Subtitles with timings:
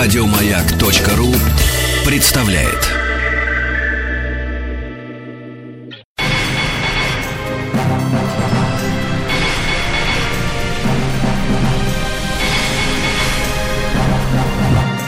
[0.00, 1.34] Радиомаяк.ру
[2.06, 2.88] представляет.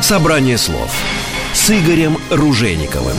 [0.03, 0.91] Собрание слов
[1.53, 3.15] с Игорем Ружейниковым.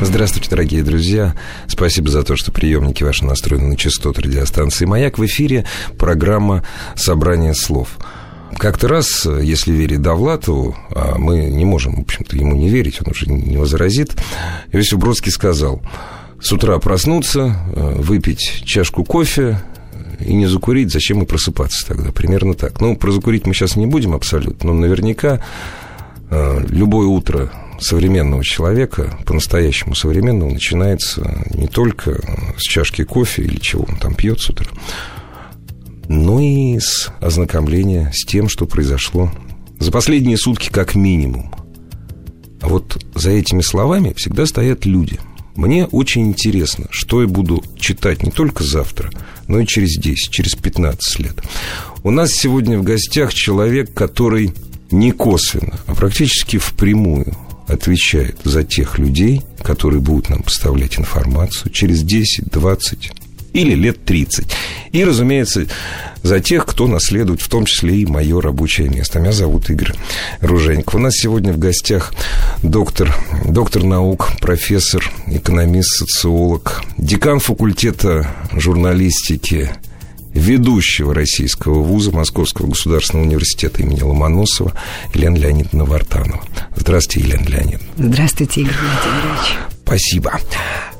[0.00, 1.34] Здравствуйте, дорогие друзья.
[1.66, 5.18] Спасибо за то, что приемники ваши настроены на частоту радиостанции «Маяк».
[5.18, 5.66] В эфире
[5.98, 6.62] программа
[6.94, 7.98] «Собрание слов».
[8.58, 13.10] Как-то раз, если верить Довлатову, а мы не можем, в общем-то, ему не верить, он
[13.10, 14.16] уже не возразит,
[14.72, 15.82] Иосиф Бродский сказал,
[16.40, 19.60] с утра проснуться, э, выпить чашку кофе,
[20.20, 22.12] и не закурить, зачем и просыпаться тогда?
[22.12, 22.80] Примерно так.
[22.80, 25.40] Ну, про закурить мы сейчас не будем абсолютно, но наверняка
[26.30, 32.20] э, любое утро современного человека, по-настоящему современного, начинается не только
[32.56, 34.68] с чашки кофе или чего он там пьет с утра,
[36.08, 39.30] но и с ознакомления с тем, что произошло
[39.78, 41.54] за последние сутки как минимум.
[42.60, 45.18] А вот за этими словами всегда стоят люди.
[45.54, 49.10] Мне очень интересно, что я буду читать не только завтра,
[49.46, 51.42] но и через 10, через 15 лет.
[52.02, 54.52] У нас сегодня в гостях человек, который
[54.90, 57.36] не косвенно, а практически впрямую
[57.68, 63.12] отвечает за тех людей, которые будут нам поставлять информацию через 10, 20
[63.54, 64.46] или лет 30.
[64.92, 65.66] И, разумеется,
[66.22, 69.20] за тех, кто наследует, в том числе и мое рабочее место.
[69.20, 69.92] Меня зовут Игорь
[70.40, 70.96] Руженьков.
[70.96, 72.12] У нас сегодня в гостях
[72.62, 79.70] доктор, доктор наук, профессор, экономист, социолог, декан факультета журналистики
[80.32, 84.72] ведущего российского вуза Московского государственного университета имени Ломоносова
[85.14, 86.42] Елена Леонидовна Вартанова.
[86.74, 87.88] Здравствуйте, Елена Леонидовна.
[87.96, 89.54] Здравствуйте, Игорь Владимирович.
[89.84, 90.40] Спасибо.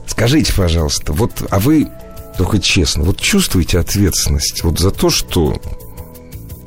[0.07, 1.89] Скажите, пожалуйста, вот, а вы
[2.37, 5.61] только честно, вот чувствуете ответственность вот за то, что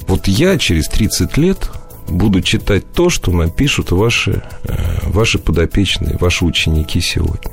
[0.08, 1.70] вот я через 30 лет
[2.08, 7.52] буду читать то, что напишут ваши, э, ваши подопечные, ваши ученики сегодня.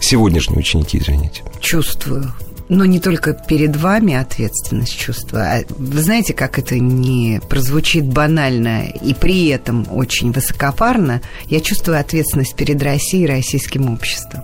[0.00, 1.42] Сегодняшние ученики, извините.
[1.60, 2.32] Чувствую.
[2.68, 5.42] Но не только перед вами ответственность чувствую.
[5.42, 11.98] А вы знаете, как это не прозвучит банально и при этом очень высокопарно, я чувствую
[11.98, 14.42] ответственность перед Россией и российским обществом.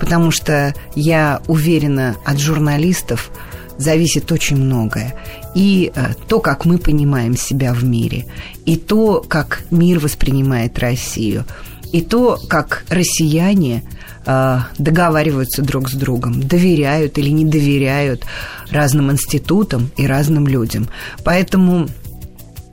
[0.00, 3.30] Потому что я уверена, от журналистов
[3.78, 5.14] зависит очень многое.
[5.54, 8.26] И э, то, как мы понимаем себя в мире,
[8.66, 11.44] и то, как мир воспринимает Россию,
[11.92, 13.82] и то, как россияне
[14.26, 18.24] э, договариваются друг с другом, доверяют или не доверяют
[18.70, 20.88] разным институтам и разным людям.
[21.24, 21.88] Поэтому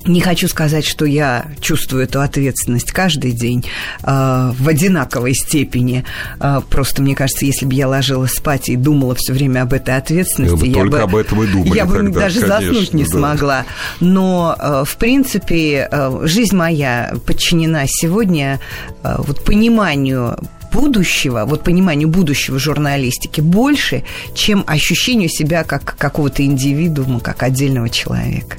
[0.05, 3.65] не хочу сказать, что я чувствую эту ответственность каждый день
[4.03, 6.03] э, в одинаковой степени.
[6.39, 9.95] Э, просто мне кажется, если бы я ложилась спать и думала все время об этой
[9.95, 13.03] ответственности, Вы я бы, об этом и думали я бы тогда, даже конечно, заснуть не
[13.03, 13.09] да.
[13.09, 13.65] смогла.
[13.99, 18.59] Но э, в принципе э, жизнь моя подчинена сегодня
[19.03, 20.37] э, вот пониманию
[20.71, 28.57] будущего, вот пониманию будущего журналистики больше, чем ощущению себя как какого-то индивидуума, как отдельного человека.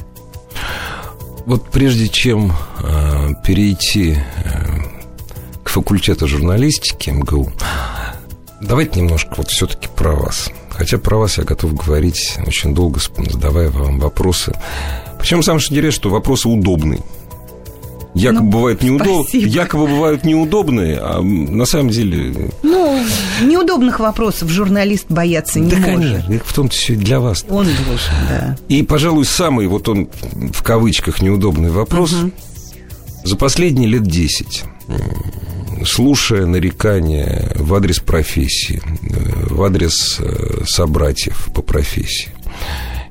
[1.46, 4.18] Вот прежде чем э, перейти э,
[5.62, 7.52] к факультету журналистики МГУ,
[8.60, 10.50] давайте немножко вот все-таки про вас.
[10.70, 12.98] Хотя про вас я готов говорить очень долго,
[13.30, 14.54] задавая вам вопросы.
[15.20, 17.00] Причем самое что интересно, что вопросы удобные.
[18.16, 22.98] Якобы Ну, бывают неудобные, якобы бывают неудобные, а на самом деле Ну,
[23.42, 26.24] неудобных вопросов журналист бояться не да, может.
[26.24, 27.44] конечно, в том числе для вас.
[27.48, 28.56] Он должен, да.
[28.68, 30.08] И, пожалуй, самый вот он
[30.52, 32.14] в кавычках неудобный вопрос.
[33.24, 41.48] За последние лет 10, м, слушая нарекания в адрес профессии, э, в адрес э, собратьев
[41.54, 42.28] по профессии,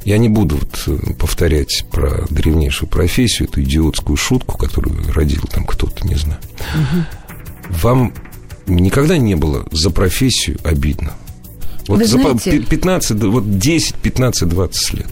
[0.05, 5.65] я не буду вот э, повторять про древнейшую профессию, эту идиотскую шутку, которую родил там
[5.65, 6.39] кто-то, не знаю.
[7.69, 8.13] Вам
[8.67, 11.13] никогда не было за профессию обидно?
[11.87, 15.07] Вот Вы за знаете- 15, вот 10, 15, 20 лет.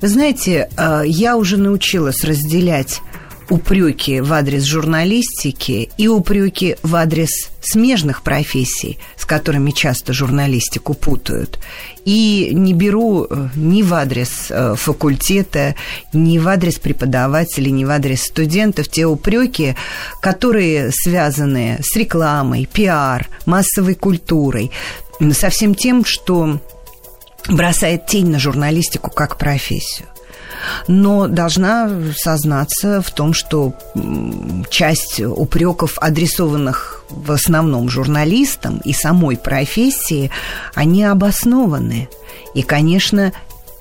[0.00, 3.00] Вы знаете, э, я уже научилась разделять
[3.48, 11.58] упреки в адрес журналистики и упреки в адрес смежных профессий, с которыми часто журналистику путают.
[12.04, 15.74] И не беру э, ни в адрес э, факультета,
[16.12, 19.74] ни в адрес преподавателей, ни в адрес студентов те упреки,
[20.20, 24.70] которые связаны с рекламой, пиар, массовой культурой,
[25.32, 26.60] со всем тем, что
[27.48, 30.06] бросает тень на журналистику как профессию.
[30.88, 33.74] Но должна сознаться в том, что
[34.70, 40.30] часть упреков, адресованных в основном журналистам и самой профессии,
[40.74, 42.08] они обоснованы.
[42.54, 43.32] И, конечно,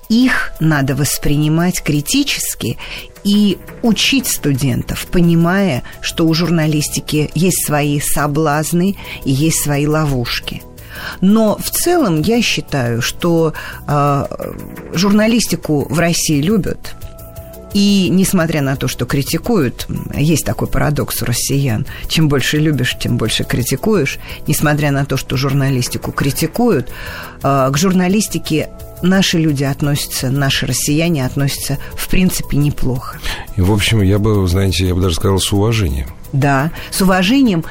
[0.10, 2.77] их надо воспринимать критически
[3.24, 10.62] и учить студентов, понимая, что у журналистики есть свои соблазны и есть свои ловушки.
[11.22, 13.54] Но в целом я считаю, что
[13.88, 14.26] э,
[14.94, 16.96] журналистику в России любят.
[17.76, 23.18] И несмотря на то, что критикуют, есть такой парадокс у россиян, чем больше любишь, тем
[23.18, 26.90] больше критикуешь, несмотря на то, что журналистику критикуют,
[27.44, 28.70] э, к журналистике
[29.02, 33.20] наши люди относятся, наши россияне относятся, в принципе, неплохо.
[33.58, 36.08] И, в общем, я бы, знаете, я бы даже сказал, с уважением.
[36.32, 37.66] Да, с уважением,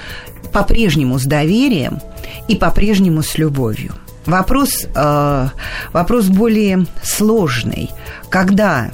[0.53, 2.01] по-прежнему с доверием
[2.49, 3.93] и по-прежнему с любовью.
[4.27, 5.49] Вопрос, э,
[5.93, 7.91] вопрос более сложный.
[8.31, 8.91] Когда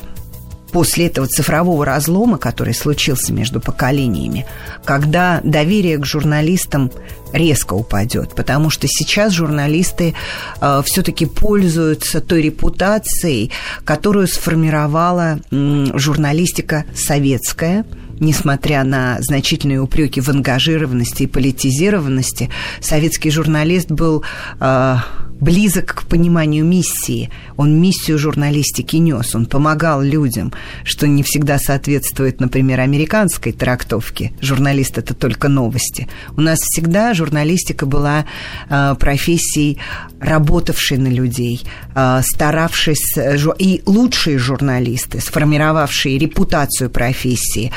[0.72, 4.46] после этого цифрового разлома, который случился между поколениями,
[4.84, 6.90] когда доверие к журналистам
[7.32, 10.14] резко упадет, потому что сейчас журналисты
[10.60, 13.50] э, все-таки пользуются той репутацией,
[13.84, 17.84] которую сформировала э, журналистика советская,
[18.20, 22.50] несмотря на значительные упреки в ангажированности и политизированности,
[22.80, 24.22] советский журналист был
[24.60, 24.96] э,
[25.40, 27.30] близок к пониманию миссии.
[27.56, 30.52] Он миссию журналистики нес, он помогал людям,
[30.84, 34.32] что не всегда соответствует, например, американской трактовке.
[34.40, 36.08] Журналист это только новости.
[36.36, 38.24] У нас всегда журналистика была
[38.68, 39.78] э, профессией,
[40.20, 41.62] работавшей на людей,
[41.94, 43.16] э, старавшись,
[43.58, 47.72] и лучшие журналисты, сформировавшие репутацию профессии,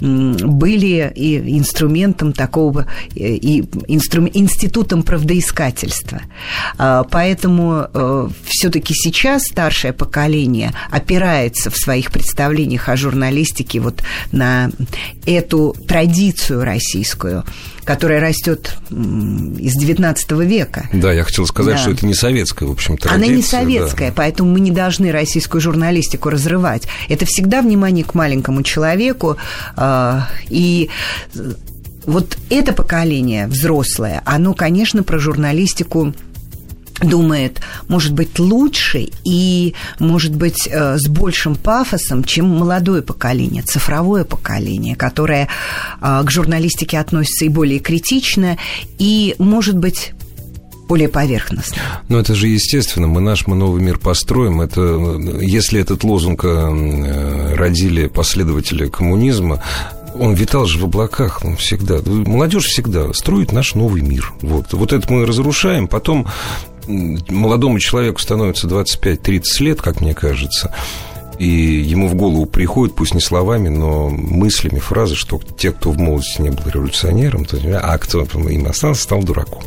[0.00, 6.20] были и инструментом такого, и инстру, институтом правдоискательства.
[7.10, 14.70] Поэтому э, все-таки сейчас старшее поколение опирается в своих представлениях о журналистике вот на
[15.26, 17.44] эту традицию российскую
[17.84, 20.88] которая растет из XIX века.
[20.92, 21.80] Да, я хотел сказать, да.
[21.80, 23.24] что это не советская, в общем, традиция.
[23.24, 24.14] Она не советская, да.
[24.16, 26.88] поэтому мы не должны российскую журналистику разрывать.
[27.08, 29.36] Это всегда внимание к маленькому человеку.
[29.76, 30.90] Э, и
[32.06, 36.14] вот это поколение взрослое, оно, конечно, про журналистику
[37.00, 44.24] думает, может быть, лучше и, может быть, э, с большим пафосом, чем молодое поколение, цифровое
[44.24, 45.48] поколение, которое
[46.00, 48.56] э, к журналистике относится и более критично,
[48.98, 50.12] и, может быть,
[50.88, 51.78] более поверхностно.
[52.08, 53.06] Но это же естественно.
[53.06, 54.60] Мы наш, мы новый мир построим.
[54.60, 59.62] Это, если этот лозунг э, родили последователи коммунизма,
[60.18, 61.98] он витал же в облаках ну, всегда.
[62.04, 64.32] Молодежь всегда строит наш новый мир.
[64.40, 66.26] Вот, вот это мы разрушаем, потом
[66.86, 70.72] молодому человеку становится 25-30 лет, как мне кажется,
[71.38, 75.98] и ему в голову приходит, пусть не словами, но мыслями фразы, что те, кто в
[75.98, 79.62] молодости не был революционером, то, а кто им остался, стал дураком.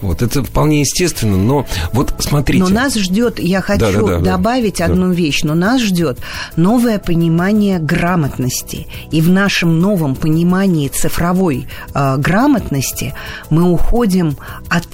[0.00, 2.64] Вот это вполне естественно, но вот смотрите.
[2.64, 4.86] Но нас ждет, я хочу да, да, да, добавить да.
[4.86, 6.18] одну вещь, но нас ждет
[6.56, 8.88] новое понимание грамотности.
[9.12, 13.14] И в нашем новом понимании цифровой э, грамотности
[13.50, 14.36] мы уходим
[14.68, 14.84] от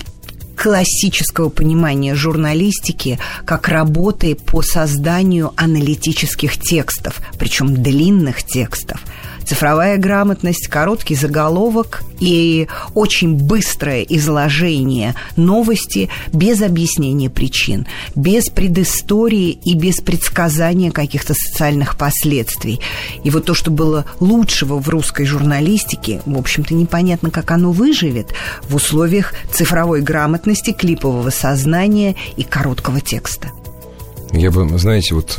[0.61, 9.01] классического понимания журналистики как работы по созданию аналитических текстов, причем длинных текстов–
[9.51, 19.75] цифровая грамотность, короткий заголовок и очень быстрое изложение новости без объяснения причин, без предыстории и
[19.75, 22.81] без предсказания каких-то социальных последствий.
[23.25, 28.29] И вот то, что было лучшего в русской журналистике, в общем-то, непонятно, как оно выживет
[28.69, 33.49] в условиях цифровой грамотности, клипового сознания и короткого текста.
[34.33, 35.37] Я бы, знаете, вот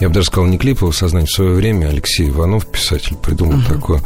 [0.00, 1.26] я бы даже сказал, не клиповое сознание.
[1.26, 3.68] В свое время Алексей Иванов, писатель, придумал угу.
[3.68, 4.00] такое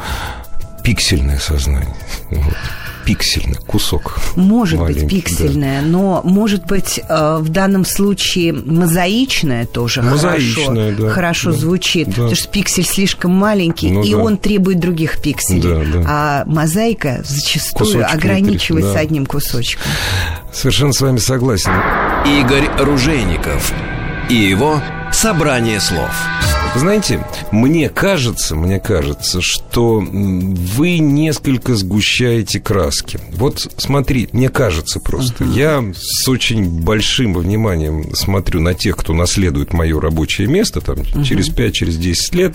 [0.83, 1.95] пиксельное сознание.
[2.31, 2.57] Вот
[3.05, 4.19] пиксельный кусок.
[4.37, 5.87] Может быть пиксельное, да.
[5.87, 12.07] но может быть э, в данном случае мозаичное тоже мозаичное, хорошо, да, хорошо да, звучит,
[12.09, 12.13] да.
[12.13, 14.19] потому что пиксель слишком маленький, ну, и да.
[14.19, 15.63] он требует других пикселей.
[15.63, 16.05] Да, да.
[16.07, 19.01] А мозаика зачастую Кусочек ограничивается да.
[19.01, 19.83] одним кусочком.
[20.53, 21.73] Совершенно с вами согласен.
[22.27, 23.73] Игорь Ружейников
[24.31, 24.81] и его
[25.13, 26.11] Собрание слов.
[26.77, 33.19] знаете, мне кажется, мне кажется, что вы несколько сгущаете краски.
[33.33, 35.45] Вот смотри, мне кажется просто.
[35.45, 35.53] Uh-huh.
[35.53, 41.25] Я с очень большим вниманием смотрю на тех, кто наследует мое рабочее место там uh-huh.
[41.25, 42.55] через 5, через 10 лет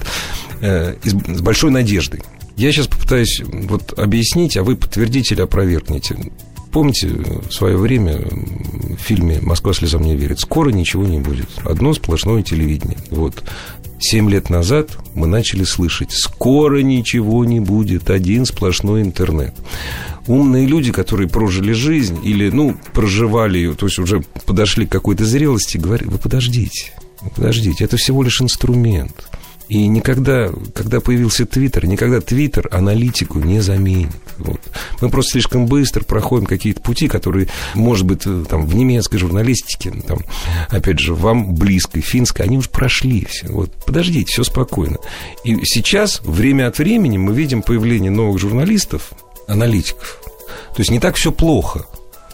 [0.62, 2.22] э, с большой надеждой.
[2.56, 6.32] Я сейчас попытаюсь вот объяснить, а вы подтвердите или опровергните.
[6.76, 10.42] Помните, в свое время в фильме «Москва слезам не верит».
[10.42, 11.48] Скоро ничего не будет.
[11.64, 12.98] Одно сплошное телевидение.
[13.12, 13.46] Вот.
[13.98, 19.56] Семь лет назад мы начали слышать «Скоро ничего не будет, один сплошной интернет».
[20.28, 25.24] Умные люди, которые прожили жизнь или, ну, проживали ее, то есть уже подошли к какой-то
[25.24, 26.92] зрелости, говорят, вы подождите,
[27.38, 29.30] подождите, это всего лишь инструмент.
[29.68, 34.12] И никогда, когда появился Твиттер, никогда Твиттер аналитику не заменит.
[34.38, 34.62] Вот.
[35.02, 39.92] Мы просто слишком быстро проходим какие-то пути, которые, может быть, э, там, в немецкой журналистике,
[40.08, 40.20] там,
[40.70, 43.48] опять же, вам близкой, финской, они уже прошли все.
[43.48, 43.72] Вот.
[43.86, 44.98] Подождите, все спокойно.
[45.44, 49.14] И сейчас, время от времени, мы видим появление новых журналистов,
[49.48, 50.20] аналитиков.
[50.76, 51.86] То есть не так все плохо.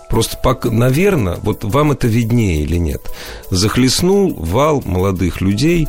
[0.10, 0.38] Просто,
[0.70, 3.02] наверное, вот вам это виднее или нет.
[3.50, 5.88] Захлестнул вал молодых людей,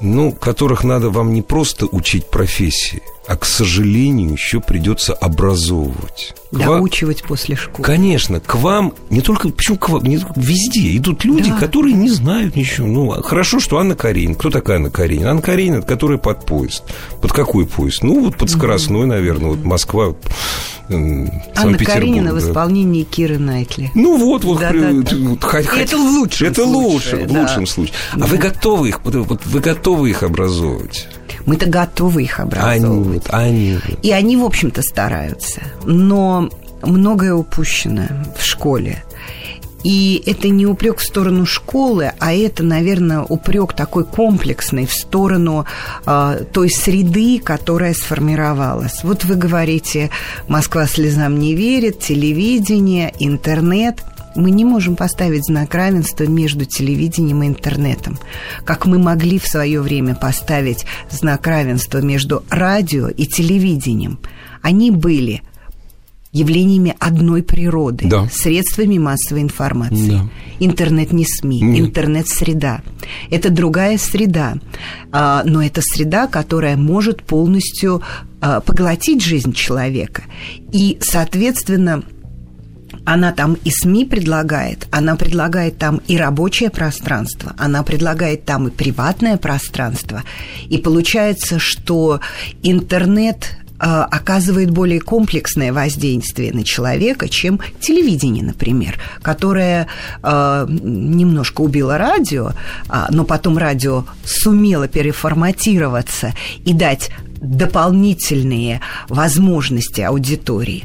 [0.00, 6.34] ну, которых надо вам не просто учить профессии, а, к сожалению, еще придется образовывать.
[6.50, 7.28] Доучивать вам...
[7.28, 7.84] после школы.
[7.84, 11.58] Конечно, к вам, не только, почему к вам, не, везде идут люди, да.
[11.58, 12.86] которые не знают ничего.
[12.86, 14.34] Ну, хорошо, что Анна Каренина.
[14.34, 15.30] Кто такая Анна Каренина?
[15.30, 16.84] Анна Каренина, которая под поезд.
[17.22, 18.02] Под какой поезд?
[18.02, 20.14] Ну, вот под скоростной, наверное, вот Москва,
[20.88, 22.36] Анна Каренина да.
[22.36, 23.90] в исполнении Киры Найтли.
[23.94, 24.60] Ну, вот, вот.
[24.60, 25.60] Да, да, да.
[25.60, 27.34] Это в лучшем Это случае, лучше, да.
[27.34, 27.94] в лучшем случае.
[28.12, 28.26] А да.
[28.26, 31.08] вы готовы их, вот, вы готовы их образовывать?
[31.46, 33.24] Мы-то готовы их образовывать.
[33.28, 33.98] Они, они.
[34.02, 35.60] И они, в общем-то, стараются.
[35.84, 36.48] Но
[36.82, 38.08] многое упущено
[38.38, 39.04] в школе.
[39.82, 45.66] И это не упрек в сторону школы, а это, наверное, упрек такой комплексный в сторону
[46.06, 49.04] э, той среды, которая сформировалась.
[49.04, 50.08] Вот вы говорите,
[50.48, 54.02] Москва слезам не верит, телевидение, интернет–
[54.34, 58.18] мы не можем поставить знак равенства между телевидением и интернетом,
[58.64, 64.18] как мы могли в свое время поставить знак равенства между радио и телевидением.
[64.62, 65.42] Они были
[66.34, 68.28] явлениями одной природы, да.
[68.28, 70.10] средствами массовой информации.
[70.10, 70.28] Да.
[70.58, 71.86] Интернет не СМИ, Нет.
[71.86, 72.82] интернет-среда.
[73.30, 74.54] Это другая среда,
[75.12, 78.02] а, но это среда, которая может полностью
[78.40, 80.24] а, поглотить жизнь человека.
[80.72, 82.02] И, соответственно,
[83.04, 88.70] она там и СМИ предлагает, она предлагает там и рабочее пространство, она предлагает там и
[88.70, 90.22] приватное пространство.
[90.68, 92.20] И получается, что
[92.62, 99.88] интернет а, оказывает более комплексное воздействие на человека, чем телевидение, например, которое
[100.22, 102.52] э, немножко убило радио,
[102.88, 106.34] э, но потом радио сумело переформатироваться
[106.64, 107.10] и дать
[107.44, 110.84] дополнительные возможности аудитории.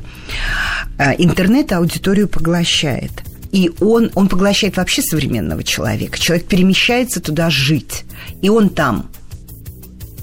[0.98, 3.12] Э, интернет аудиторию поглощает.
[3.52, 6.20] И он, он поглощает вообще современного человека.
[6.20, 8.06] Человек перемещается туда жить.
[8.42, 9.10] И он там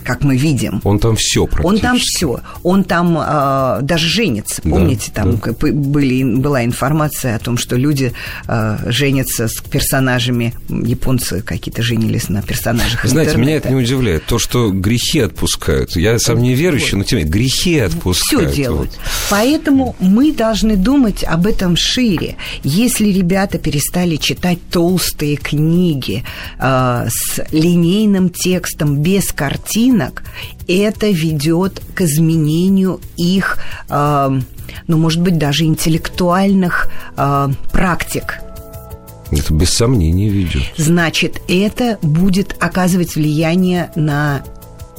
[0.06, 0.80] как мы видим.
[0.84, 2.40] Он там все Он там все.
[2.62, 4.62] Он там э, даже женится.
[4.62, 5.52] Помните, да, там да.
[5.72, 8.12] Были, была информация о том, что люди
[8.46, 13.38] э, женятся с персонажами, японцы какие-то женились на персонажах Знаете, интернета.
[13.38, 14.25] меня это не удивляет.
[14.26, 15.96] То, что грехи отпускают.
[15.96, 16.98] Я сам не верующий, вот.
[16.98, 18.50] но тем не менее, грехи отпускают.
[18.52, 18.90] Все делают.
[18.90, 19.00] Вот.
[19.30, 22.36] Поэтому мы должны думать об этом шире.
[22.62, 26.22] Если ребята перестали читать толстые книги
[26.58, 30.22] э, с линейным текстом, без картин, рынок,
[30.68, 34.40] это ведет к изменению их, э,
[34.86, 38.38] ну, может быть, даже интеллектуальных э, практик.
[39.32, 40.62] Это без сомнения ведет.
[40.76, 44.44] Значит, это будет оказывать влияние на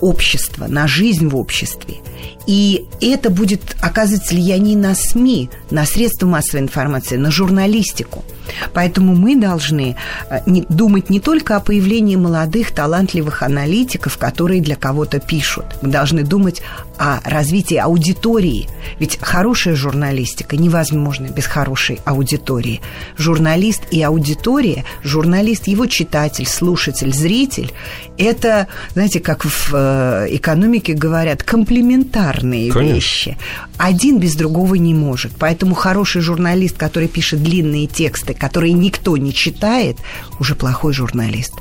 [0.01, 1.95] общество, на жизнь в обществе.
[2.47, 8.23] И это будет оказывать влияние на СМИ, на средства массовой информации, на журналистику.
[8.73, 9.97] Поэтому мы должны
[10.29, 10.39] э,
[10.69, 15.65] думать не только о появлении молодых, талантливых аналитиков, которые для кого-то пишут.
[15.81, 16.61] Мы должны думать
[16.97, 18.69] о развитии аудитории.
[18.97, 22.79] Ведь хорошая журналистика невозможна без хорошей аудитории.
[23.17, 27.73] Журналист и аудитория, журналист, его читатель, слушатель, зритель,
[28.17, 32.95] это, знаете, как в э, экономике говорят, комплементарно элементарные Конечно.
[32.95, 33.37] вещи.
[33.77, 35.33] Один без другого не может.
[35.37, 39.97] Поэтому хороший журналист, который пишет длинные тексты, которые никто не читает,
[40.39, 41.53] уже плохой журналист.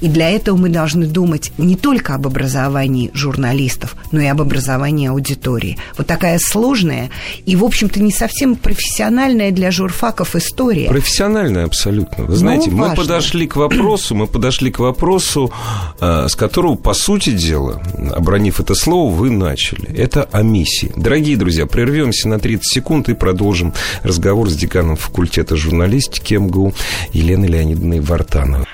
[0.00, 5.08] И для этого мы должны думать не только об образовании журналистов, но и об образовании
[5.08, 5.78] аудитории.
[5.96, 7.10] Вот такая сложная
[7.46, 10.88] и, в общем-то, не совсем профессиональная для журфаков история.
[10.88, 12.24] Профессиональная абсолютно.
[12.24, 15.52] Вы знаете, ну, мы подошли к вопросу, мы подошли к вопросу,
[16.00, 17.82] э, с которого, по сути дела,
[18.14, 19.94] обронив это слово, вы начали.
[19.96, 20.92] Это о миссии.
[20.96, 26.74] Дорогие друзья, прервемся на 30 секунд и продолжим разговор с деканом факультета журналистики МГУ
[27.12, 28.66] Еленой Леонидовной Вартановой.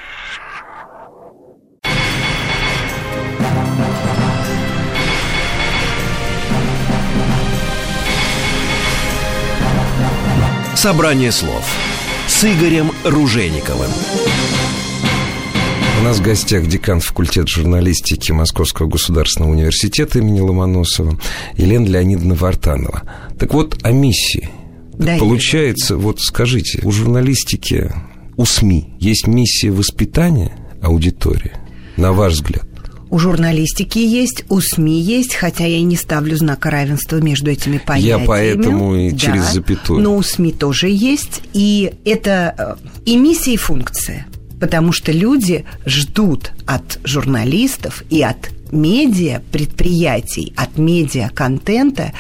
[10.87, 11.64] Собрание слов
[12.28, 13.90] с Игорем Ружейниковым.
[16.00, 21.19] У нас в гостях декан факультета журналистики Московского государственного университета имени Ломоносова
[21.57, 23.02] Елена Леонидовна Вартанова.
[23.37, 24.49] Так вот, о миссии.
[24.93, 27.90] Да, Получается, вот скажите, у журналистики,
[28.37, 31.50] у СМИ есть миссия воспитания аудитории,
[31.97, 32.69] на ваш взгляд?
[33.08, 37.78] У журналистики есть, у СМИ есть, хотя я и не ставлю знака равенства между этими
[37.78, 38.20] понятиями.
[38.20, 40.02] Я поэтому и да, через запятую.
[40.02, 44.26] Но у СМИ тоже есть, и это э, и миссия, и функция.
[44.58, 52.12] Потому что люди ждут от журналистов и от медиа предприятий, от медиа-контента,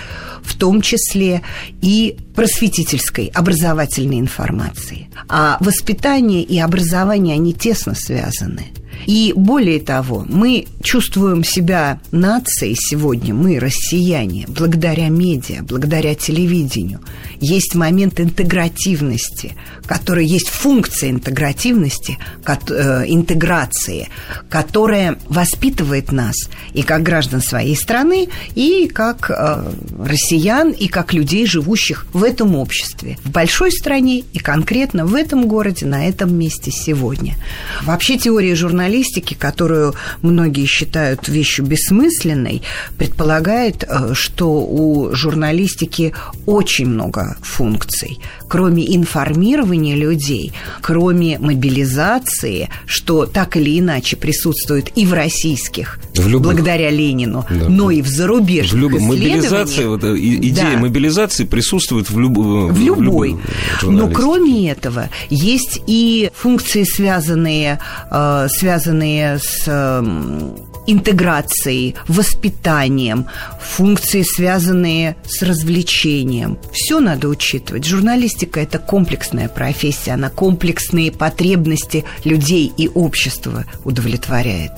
[0.42, 1.42] в том числе
[1.82, 5.08] и просветительской, образовательной информации.
[5.28, 8.66] А воспитание и образование, они тесно связаны–
[9.06, 17.00] и более того, мы чувствуем себя нацией сегодня, мы, россияне, благодаря медиа, благодаря телевидению.
[17.40, 19.54] Есть момент интегративности,
[19.86, 24.08] который есть функция интегративности, э, интеграции,
[24.48, 26.36] которая воспитывает нас
[26.72, 32.56] и как граждан своей страны, и как э, россиян, и как людей, живущих в этом
[32.56, 37.34] обществе, в большой стране и конкретно в этом городе, на этом месте сегодня.
[37.82, 42.62] Вообще теория журналистики журналистики, которую многие считают вещью бессмысленной,
[42.98, 46.14] предполагает, э, что у журналистики
[46.46, 48.18] очень много функций.
[48.48, 56.52] Кроме информирования людей, кроме мобилизации, что так или иначе присутствует и в российских, в любых.
[56.52, 57.68] благодаря Ленину, да.
[57.68, 59.00] но и в зарубежных в люб...
[59.00, 60.78] Мобилизация, вот, э, идея да.
[60.78, 62.38] мобилизации присутствует в, люб...
[62.38, 63.36] в любой.
[63.82, 67.78] В но кроме этого, есть и функции, связанные,
[68.10, 70.54] э, связанные связанные с эм,
[70.86, 73.26] интеграцией, воспитанием,
[73.60, 76.58] функции, связанные с развлечением.
[76.72, 77.86] Все надо учитывать.
[77.86, 84.72] Журналистика– это комплексная профессия, она комплексные потребности людей и общества удовлетворяет.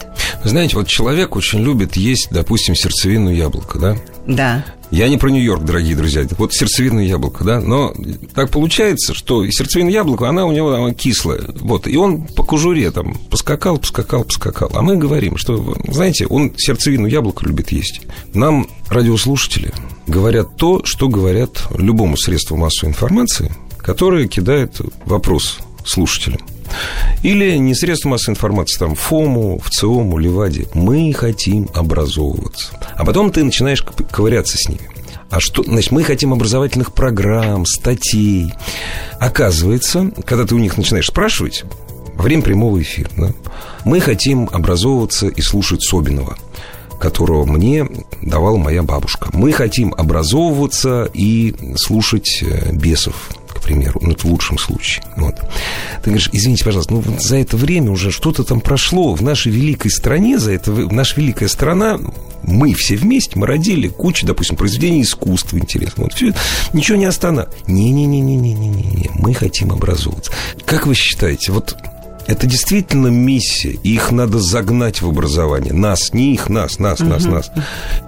[0.44, 3.96] Знаете, вот человек очень любит есть, допустим, сердцевину яблоко, да?
[4.28, 4.62] Да.
[4.90, 6.26] Я не про Нью-Йорк, дорогие друзья.
[6.36, 7.60] Вот сердцевина яблоко, да?
[7.60, 7.94] Но
[8.34, 11.40] так получается, что сердцевина яблоко, она у него она кислая.
[11.60, 11.88] Вот.
[11.88, 14.70] И он по кожуре там поскакал, поскакал, поскакал.
[14.74, 18.02] А мы говорим, что, знаете, он сердцевину яблоко любит есть.
[18.34, 19.72] Нам радиослушатели
[20.06, 26.40] говорят то, что говорят любому средству массовой информации, которое кидает вопрос слушателям.
[27.22, 30.66] Или не средства массовой информации, там, ФОМу, в ЦИОМу, Леваде.
[30.74, 32.78] Мы хотим образовываться.
[32.96, 34.88] А потом ты начинаешь ковыряться с ними.
[35.30, 38.52] А что, значит, мы хотим образовательных программ, статей.
[39.20, 41.64] Оказывается, когда ты у них начинаешь спрашивать,
[42.14, 43.30] во время прямого эфира, да,
[43.84, 46.36] мы хотим образовываться и слушать Собинова
[46.98, 47.86] которого мне
[48.22, 49.30] давала моя бабушка.
[49.32, 55.04] Мы хотим образовываться и слушать э, бесов, к примеру, ну, это в лучшем случае.
[55.16, 55.36] Вот.
[56.02, 59.90] Ты говоришь, извините, пожалуйста, ну, за это время уже что-то там прошло в нашей великой
[59.90, 61.98] стране, за это, наша великая страна,
[62.42, 66.04] мы все вместе, мы родили кучу, допустим, произведений искусства интересного.
[66.04, 66.32] Вот все,
[66.72, 67.68] ничего не останавливает.
[67.68, 70.32] Не-не-не-не-не-не-не, мы хотим образовываться.
[70.64, 71.76] Как вы считаете, вот
[72.28, 75.72] это действительно миссия, и их надо загнать в образование.
[75.72, 77.50] Нас, не их, нас, нас, нас, нас.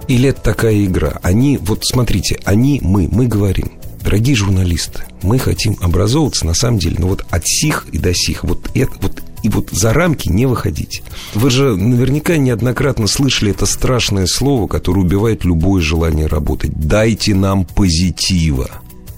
[0.07, 1.19] Или это такая игра?
[1.23, 3.71] Они, вот смотрите, они, мы, мы говорим,
[4.03, 8.43] дорогие журналисты, мы хотим образовываться, на самом деле, ну вот от сих и до сих,
[8.43, 11.01] вот это, вот и вот за рамки не выходить.
[11.33, 16.71] Вы же наверняка неоднократно слышали это страшное слово, которое убивает любое желание работать.
[16.75, 18.69] Дайте нам позитива.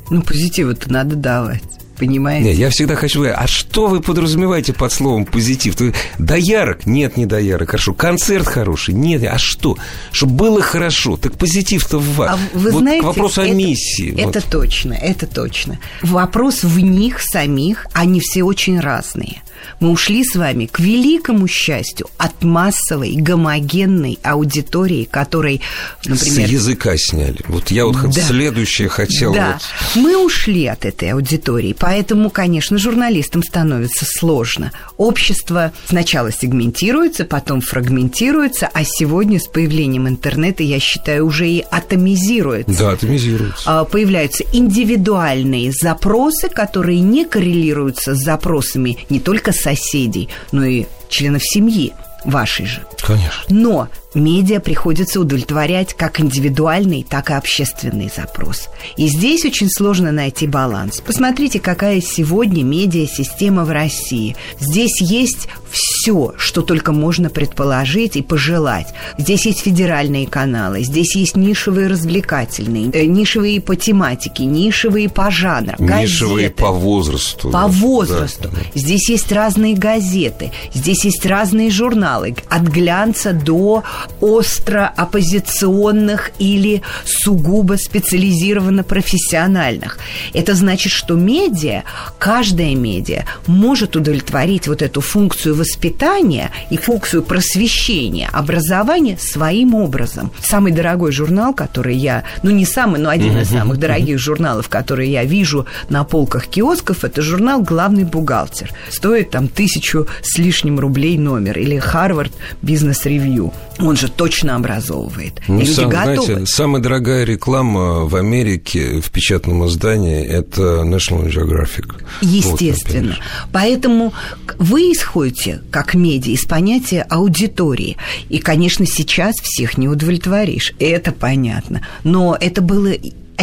[0.10, 1.73] Ну, позитива-то надо давать
[2.06, 2.50] понимаете?
[2.50, 3.24] Нет, я всегда хочу...
[3.24, 5.76] А что вы подразумеваете под словом позитив?
[5.76, 5.94] Ты...
[6.20, 6.86] Доярок?
[6.86, 7.72] Нет, не доярок.
[7.72, 7.94] Хорошо.
[7.94, 8.94] Концерт хороший?
[8.94, 9.24] Нет.
[9.24, 9.78] А что?
[10.12, 11.18] Чтобы было хорошо.
[11.18, 12.32] Так позитив-то в вас.
[12.32, 14.14] А вы вот знаете, к вопросу это, о миссии.
[14.14, 14.46] Это вот.
[14.50, 15.80] точно, это точно.
[16.02, 19.42] Вопрос в них самих, они все очень разные
[19.80, 25.62] мы ушли с вами к великому счастью от массовой гомогенной аудитории, которой,
[26.06, 26.48] например...
[26.48, 27.40] С языка сняли.
[27.48, 28.22] Вот я вот да.
[28.22, 29.34] следующее хотел...
[29.34, 29.60] Да,
[29.94, 30.04] вот...
[30.04, 34.72] мы ушли от этой аудитории, поэтому, конечно, журналистам становится сложно.
[34.98, 42.78] Общество сначала сегментируется, потом фрагментируется, а сегодня с появлением интернета, я считаю, уже и атомизируется.
[42.78, 43.64] Да, атомизируется.
[43.66, 51.42] А, появляются индивидуальные запросы, которые не коррелируются с запросами не только соседей, но и членов
[51.44, 51.94] семьи
[52.26, 52.82] вашей же.
[53.02, 53.44] Конечно.
[53.50, 58.70] Но медиа приходится удовлетворять как индивидуальный, так и общественный запрос.
[58.98, 61.02] И здесь очень сложно найти баланс.
[61.06, 64.36] Посмотрите, какая сегодня медиа-система в России.
[64.60, 68.94] Здесь есть все что только можно предположить и пожелать.
[69.18, 75.76] Здесь есть федеральные каналы, здесь есть нишевые развлекательные, э, нишевые по тематике, нишевые по жанрам,
[75.80, 76.62] Нишевые газеты.
[76.62, 77.50] по возрасту.
[77.52, 78.50] По возрасту.
[78.52, 78.60] Да.
[78.76, 83.84] Здесь есть разные газеты, здесь есть разные журналы, от глянца до
[84.22, 89.98] остро оппозиционных или сугубо специализированно профессиональных.
[90.34, 91.84] Это значит, что медиа,
[92.18, 100.32] каждая медиа может удовлетворить вот эту функцию воспитания и функцию просвещения, образования своим образом.
[100.42, 105.12] Самый дорогой журнал, который я, ну не самый, но один из самых дорогих журналов, которые
[105.12, 108.72] я вижу на полках киосков, это журнал «Главный бухгалтер».
[108.90, 111.58] Стоит там тысячу с лишним рублей номер.
[111.58, 113.54] Или «Харвард Бизнес Ревью».
[113.80, 115.42] Он же точно образовывает.
[115.48, 116.26] Ну, и люди сам, готовы.
[116.26, 122.04] Знаете, самая дорогая реклама в Америке в печатном издании– это National Geographic.
[122.22, 123.18] Естественно.
[123.18, 124.14] Вот, Поэтому
[124.58, 127.98] вы исходите, как медиа, из понятия аудитории.
[128.30, 130.74] И, конечно, сейчас всех не удовлетворишь.
[130.80, 131.86] Это понятно.
[132.04, 132.94] Но это было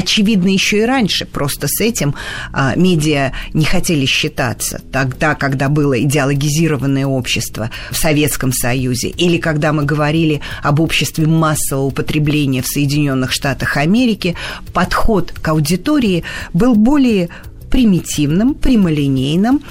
[0.00, 1.26] очевидно еще и раньше.
[1.26, 2.14] Просто с этим
[2.52, 4.80] а, медиа не хотели считаться.
[4.92, 11.86] Тогда, когда было идеологизированное общество в Советском Союзе, или когда мы говорили об обществе массового
[11.86, 14.36] употребления в Соединенных Штатах Америки,
[14.72, 17.28] подход к аудитории был более
[17.70, 19.62] примитивным, прямолинейным,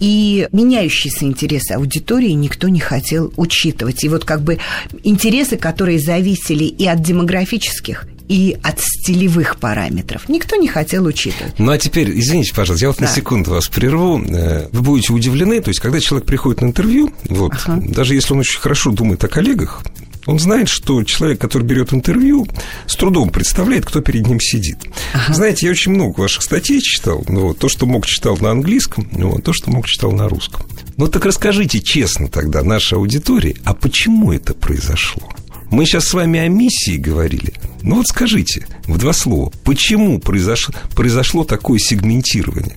[0.00, 4.02] и меняющиеся интересы аудитории никто не хотел учитывать.
[4.02, 4.58] И вот как бы
[5.04, 10.28] интересы, которые зависели и от демографических, и от стилевых параметров.
[10.28, 11.58] Никто не хотел учитывать.
[11.58, 13.06] Ну, а теперь, извините, пожалуйста, я вот да.
[13.06, 14.22] на секунду вас прерву.
[14.24, 17.82] Э, вы будете удивлены, то есть, когда человек приходит на интервью, вот, ага.
[17.86, 19.82] даже если он очень хорошо думает о коллегах,
[20.26, 22.46] он знает, что человек, который берет интервью,
[22.86, 24.78] с трудом представляет, кто перед ним сидит.
[25.12, 25.34] Ага.
[25.34, 27.24] Знаете, я очень много ваших статей читал.
[27.28, 30.28] Ну, вот, то, что мог, читал на английском, ну, вот, то, что мог, читал на
[30.28, 30.66] русском.
[30.96, 35.28] Ну, так расскажите честно тогда нашей аудитории, а почему это произошло?
[35.74, 37.52] Мы сейчас с вами о миссии говорили.
[37.82, 42.76] Ну вот скажите в два слова, почему произошло, произошло такое сегментирование?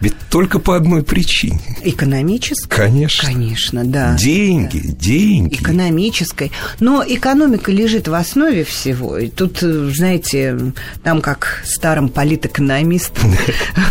[0.00, 1.60] Ведь только по одной причине.
[1.82, 2.68] Экономической?
[2.68, 3.28] Конечно.
[3.28, 4.14] Конечно, да.
[4.16, 4.92] Деньги, да.
[4.92, 5.54] деньги.
[5.54, 6.52] Экономической.
[6.80, 9.16] Но экономика лежит в основе всего.
[9.16, 10.58] И тут, знаете,
[11.02, 13.34] нам, как старым политэкономистам,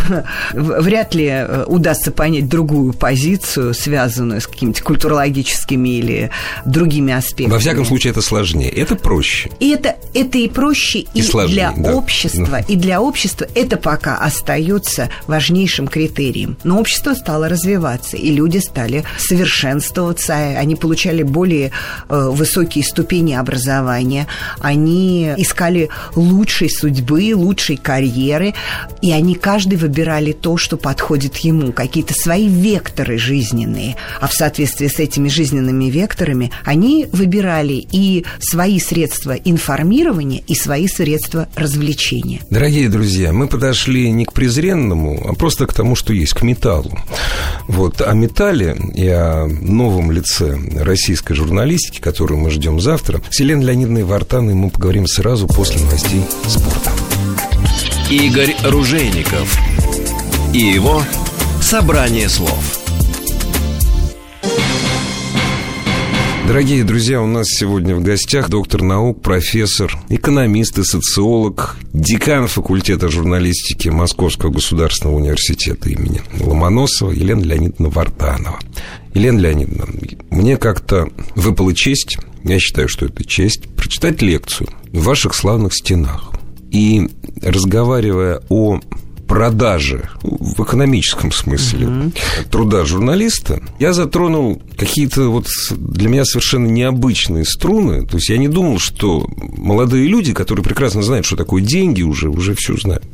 [0.52, 6.30] вряд ли э, удастся понять другую позицию, связанную с какими-то культурологическими или
[6.64, 7.52] другими аспектами.
[7.52, 8.70] Во всяком случае, это сложнее.
[8.70, 9.50] Это проще.
[9.58, 11.94] И это, это и проще, и, и сложнее, для да.
[11.94, 12.60] общества.
[12.68, 16.58] И для общества это пока остается важнейшим критериям.
[16.62, 21.70] Но общество стало развиваться, и люди стали совершенствоваться, они получали более
[22.10, 24.26] э, высокие ступени образования,
[24.60, 28.52] они искали лучшей судьбы, лучшей карьеры,
[29.00, 33.96] и они каждый выбирали то, что подходит ему, какие-то свои векторы жизненные.
[34.20, 40.88] А в соответствии с этими жизненными векторами они выбирали и свои средства информирования, и свои
[40.88, 42.40] средства развлечения.
[42.50, 46.42] Дорогие друзья, мы подошли не к презренному, а просто к тому, тому, что есть, к
[46.42, 46.98] металлу.
[47.68, 48.00] Вот.
[48.00, 54.02] О металле и о новом лице российской журналистики, которую мы ждем завтра, с Еленой Леонидовной
[54.02, 56.90] Вартаной мы поговорим сразу после новостей спорта.
[58.10, 59.56] Игорь Ружейников
[60.52, 61.04] и его
[61.60, 62.85] «Собрание слов».
[66.46, 73.08] Дорогие друзья, у нас сегодня в гостях доктор наук, профессор, экономист и социолог, декан факультета
[73.08, 78.60] журналистики Московского государственного университета имени Ломоносова Елена Леонидовна Вартанова.
[79.12, 79.86] Елена Леонидовна,
[80.30, 86.30] мне как-то выпала честь, я считаю, что это честь, прочитать лекцию в ваших славных стенах.
[86.70, 87.08] И
[87.42, 88.80] разговаривая о
[89.26, 92.12] продажи в экономическом смысле угу.
[92.50, 98.06] труда журналиста, я затронул какие-то вот для меня совершенно необычные струны.
[98.06, 102.28] То есть я не думал, что молодые люди, которые прекрасно знают, что такое деньги, уже,
[102.28, 103.04] уже все знают.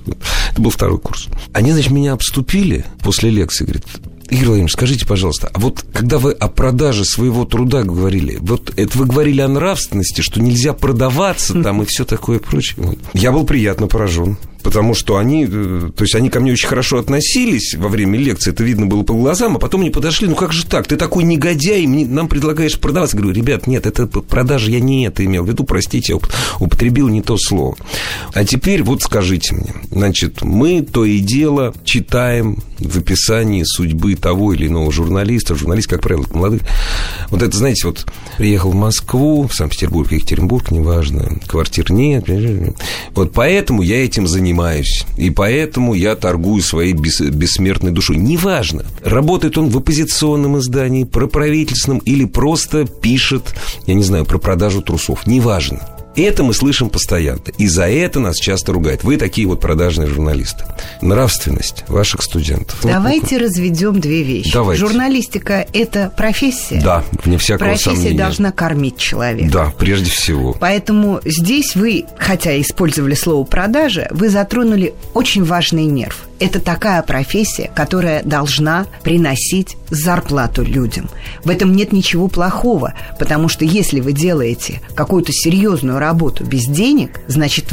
[0.52, 1.28] Это был второй курс.
[1.52, 3.84] Они, значит, меня обступили после лекции, говорят,
[4.32, 8.96] Игорь Владимирович, скажите, пожалуйста, а вот когда вы о продаже своего труда говорили, вот это
[8.96, 12.96] вы говорили о нравственности, что нельзя продаваться там и все такое прочее.
[13.12, 16.98] Я был приятно поражен потому что они, э, то есть они ко мне очень хорошо
[16.98, 20.52] относились во время лекции, это видно было по глазам, а потом они подошли, ну как
[20.52, 23.16] же так, ты такой негодяй, мне, нам предлагаешь продаваться.
[23.16, 26.18] Говорю, ребят, нет, это продажа, я не это имел в виду, простите, я
[26.58, 27.76] употребил не то слово.
[28.32, 34.52] А теперь вот скажите мне, значит, мы то и дело читаем в описании судьбы того
[34.52, 36.62] или иного журналиста, журналист, как правило, молодых,
[37.30, 38.06] Вот это, знаете, вот
[38.38, 42.24] приехал в Москву, в Санкт-Петербург, Екатеринбург, неважно, квартир нет.
[43.14, 44.51] Вот поэтому я этим занимаюсь.
[45.16, 48.16] И поэтому я торгую своей бес, бессмертной душой.
[48.16, 53.54] Неважно, работает он в оппозиционном издании, про правительственном или просто пишет,
[53.86, 55.26] я не знаю, про продажу трусов.
[55.26, 56.01] Неважно.
[56.16, 57.40] Это мы слышим постоянно.
[57.58, 59.02] И за это нас часто ругают.
[59.04, 60.64] Вы такие вот продажные журналисты.
[61.00, 62.78] Нравственность ваших студентов.
[62.82, 64.52] Давайте вот, разведем две вещи.
[64.52, 64.80] Давайте.
[64.80, 66.80] Журналистика– это профессия.
[66.82, 68.02] Да, вне всякого профессия сомнения.
[68.02, 69.50] Профессия должна кормить человека.
[69.50, 70.56] Да, прежде всего.
[70.58, 77.70] Поэтому здесь вы, хотя использовали слово «продажа», вы затронули очень важный нерв– это такая профессия,
[77.72, 81.08] которая должна приносить зарплату людям.
[81.44, 87.20] В этом нет ничего плохого, потому что если вы делаете какую-то серьезную работу без денег,
[87.28, 87.72] значит,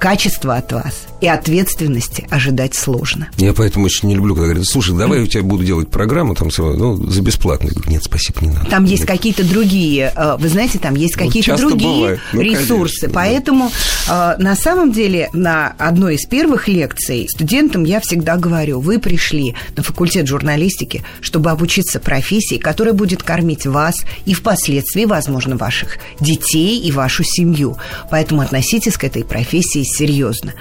[0.00, 3.28] качество от вас и ответственности ожидать сложно.
[3.36, 6.34] Я поэтому очень не люблю, когда говорят, слушай, давай я у тебя буду делать программу
[6.34, 7.66] там, ну, за бесплатно.
[7.66, 8.70] Я говорю, нет, спасибо, не надо.
[8.70, 13.00] Там есть какие-то другие, э, вы знаете, там есть ну, какие-то ну, другие ну, ресурсы.
[13.02, 13.72] Конечно, Поэтому
[14.08, 14.36] да.
[14.38, 19.82] на самом деле на одной из первых лекций студентам я всегда говорю, вы пришли на
[19.82, 26.90] факультет журналистики, чтобы обучиться профессии, которая будет кормить вас и впоследствии, возможно, ваших детей и
[26.90, 27.76] вашу семью.
[28.10, 30.54] Поэтому относитесь к этой профессии серьезно.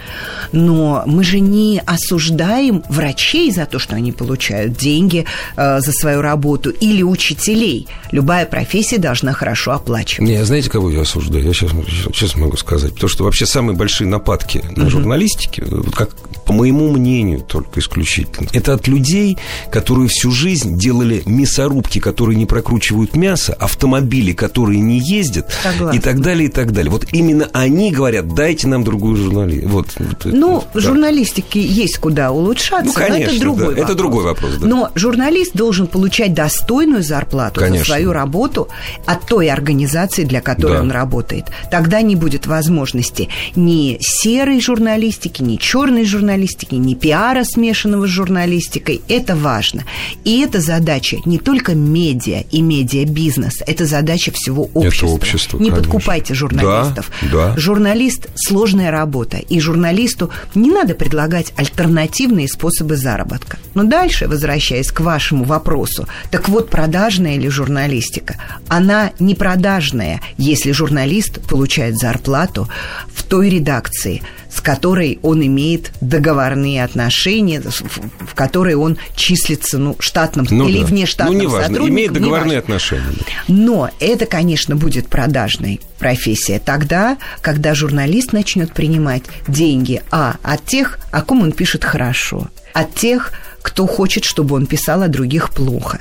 [0.52, 6.22] Но мы же не осуждаем врачей за то, что они получают деньги э, за свою
[6.22, 7.88] работу, или учителей.
[8.12, 10.30] Любая профессия должна хорошо оплачивать.
[10.30, 11.46] Не, знаете, кого я осуждаю?
[11.46, 11.72] Я сейчас,
[12.14, 12.94] сейчас могу сказать.
[12.94, 14.92] Потому что вообще самые большие нападки на угу.
[14.92, 16.10] журналистике, вот как
[16.50, 19.38] по моему мнению, только исключительно, это от людей,
[19.72, 25.96] которые всю жизнь делали мясорубки, которые не прокручивают мясо, автомобили, которые не ездят, Согласна.
[25.96, 26.90] и так далее, и так далее.
[26.90, 29.70] Вот именно они говорят, дайте нам другую журналистику.
[29.70, 29.88] Вот,
[30.26, 30.80] ну, да.
[30.80, 33.70] журналистике есть куда улучшаться, ну, конечно, но это другой да.
[33.70, 33.86] вопрос.
[33.86, 34.68] Это другой вопрос, да.
[34.68, 37.80] Но журналист должен получать достойную зарплату конечно.
[37.80, 38.70] за свою работу
[39.06, 40.82] от той организации, для которой да.
[40.82, 41.46] он работает.
[41.72, 49.02] Тогда не будет возможности ни серой журналистики, ни черной журналистики, ни пиара, смешанного с журналистикой.
[49.08, 49.84] Это важно.
[50.24, 55.06] И это задача не только медиа и медиабизнес, это задача всего общества.
[55.06, 55.92] Это общество, не конечно.
[55.92, 57.12] подкупайте журналистов.
[57.22, 57.58] Да, да.
[57.58, 63.58] Журналист– сложная работа, и журналисту не надо предлагать альтернативные способы заработка.
[63.74, 68.36] Но дальше, возвращаясь к вашему вопросу, так вот, продажная или журналистика?
[68.68, 72.70] Она не продажная, если журналист получает зарплату
[73.14, 80.48] в той редакции, с которой он имеет договорные отношения, в которой он числится ну, штатным
[80.50, 80.86] ну, или да.
[80.86, 81.96] внештатным ну, неважно, сотрудником.
[81.96, 82.60] имеет договорные неважно.
[82.60, 83.26] отношения.
[83.48, 91.00] Но это, конечно, будет продажной профессия тогда, когда журналист начнет принимать деньги, а, от тех,
[91.12, 93.32] о ком он пишет хорошо, от тех,
[93.62, 96.00] кто хочет, чтобы он писал о других плохо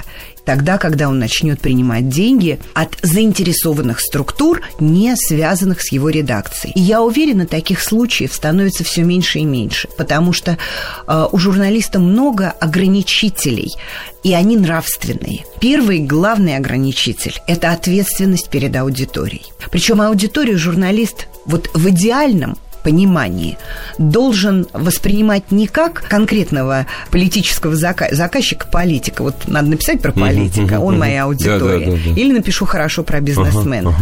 [0.49, 6.73] тогда, когда он начнет принимать деньги от заинтересованных структур, не связанных с его редакцией.
[6.75, 10.57] И я уверена, таких случаев становится все меньше и меньше, потому что
[11.07, 13.75] э, у журналиста много ограничителей,
[14.23, 15.44] и они нравственные.
[15.61, 19.53] Первый главный ограничитель– это ответственность перед аудиторией.
[19.71, 22.57] Причем аудиторию журналист вот в идеальном
[22.88, 23.59] понимании
[23.98, 29.22] должен воспринимать не как конкретного политического зака- заказчика политика.
[29.22, 31.87] Вот надо написать про политика, он моя аудитория.
[32.16, 33.94] Или напишу хорошо про бизнесмена.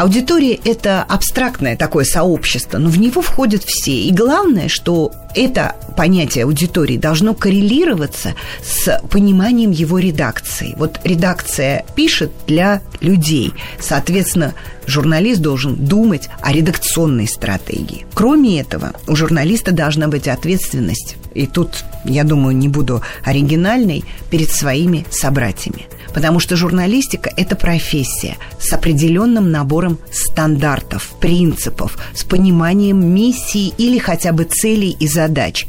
[0.00, 3.92] Аудитория– это абстрактное такое сообщество, но в него входят все.
[3.92, 8.34] И главное, что это понятие аудитории должно коррелироваться
[8.64, 10.74] с пониманием его редакции.
[10.78, 13.52] Вот редакция пишет для людей.
[13.78, 14.54] Соответственно,
[14.86, 18.06] журналист должен думать о редакционной стратегии.
[18.14, 24.50] Кроме этого, у журналиста должна быть ответственность, и тут, я думаю, не буду оригинальной, перед
[24.50, 33.72] своими собратьями– Потому что журналистика– это профессия с определенным набором стандартов, принципов, с пониманием миссии
[33.78, 35.66] или хотя бы целей и задач.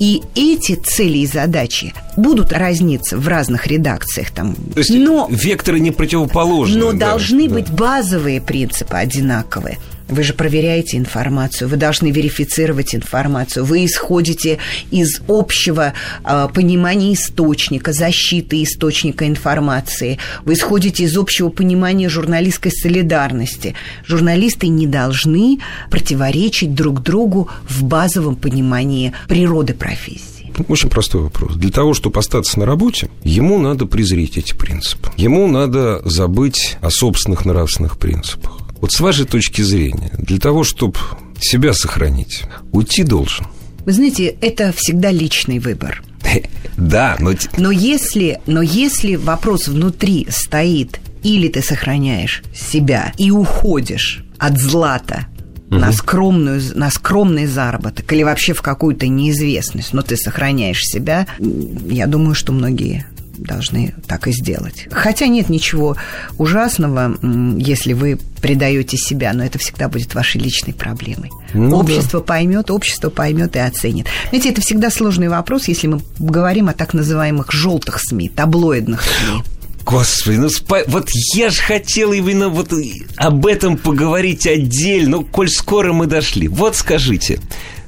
[0.00, 4.32] И эти цели и задачи будут разниться в разных редакциях.
[4.32, 4.54] Там.
[4.54, 6.78] То есть но, векторы не противоположны.
[6.78, 7.54] Но да, должны да.
[7.54, 9.78] быть базовые принципы одинаковые.
[10.08, 14.58] Вы же проверяете информацию, вы должны верифицировать информацию, вы исходите
[14.90, 23.74] из общего э, понимания источника, защиты источника информации, вы исходите из общего понимания журналистской солидарности.
[24.06, 30.52] Журналисты не должны противоречить друг другу в базовом понимании природы профессии.
[30.68, 31.56] Очень простой вопрос.
[31.56, 35.10] Для того, чтобы остаться на работе, ему надо презреть эти принципы.
[35.16, 38.63] Ему надо забыть о собственных нравственных принципах.
[38.84, 40.98] Вот с вашей точки зрения, для того, чтобы
[41.40, 43.46] себя сохранить, уйти должен.
[43.86, 46.02] Вы знаете, это всегда личный выбор.
[46.76, 47.32] Да, но...
[47.56, 55.28] Но если, но если вопрос внутри стоит или ты сохраняешь себя и уходишь от злата
[55.70, 62.06] на, скромную, на скромный заработок или вообще в какую-то неизвестность, но ты сохраняешь себя, я
[62.06, 64.86] думаю, что многие должны так и сделать.
[64.90, 65.96] Хотя нет ничего
[66.38, 67.16] ужасного,
[67.58, 71.30] если вы предаете себя, но это всегда будет вашей личной проблемой.
[71.54, 72.26] Ну, общество да.
[72.26, 74.06] поймет, общество поймет и оценит.
[74.28, 79.42] Знаете, это всегда сложный вопрос, если мы говорим о так называемых желтых СМИ, таблоидных СМИ.
[79.84, 80.78] Господи, ну спа...
[80.86, 82.72] вот я же хотел именно вот
[83.16, 86.48] об этом поговорить отдельно, ну, коль скоро мы дошли.
[86.48, 87.38] Вот скажите,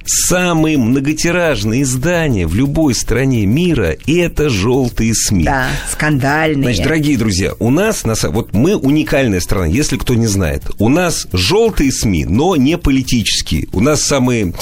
[0.06, 5.44] самые многотиражные издания в любой стране мира– это желтые СМИ.
[5.44, 6.64] Да, скандальные.
[6.64, 10.62] Значит, дорогие друзья, у нас, вот мы уникальная страна, если кто не знает.
[10.78, 13.68] У нас желтые СМИ, но не политические.
[13.72, 14.54] У нас самые,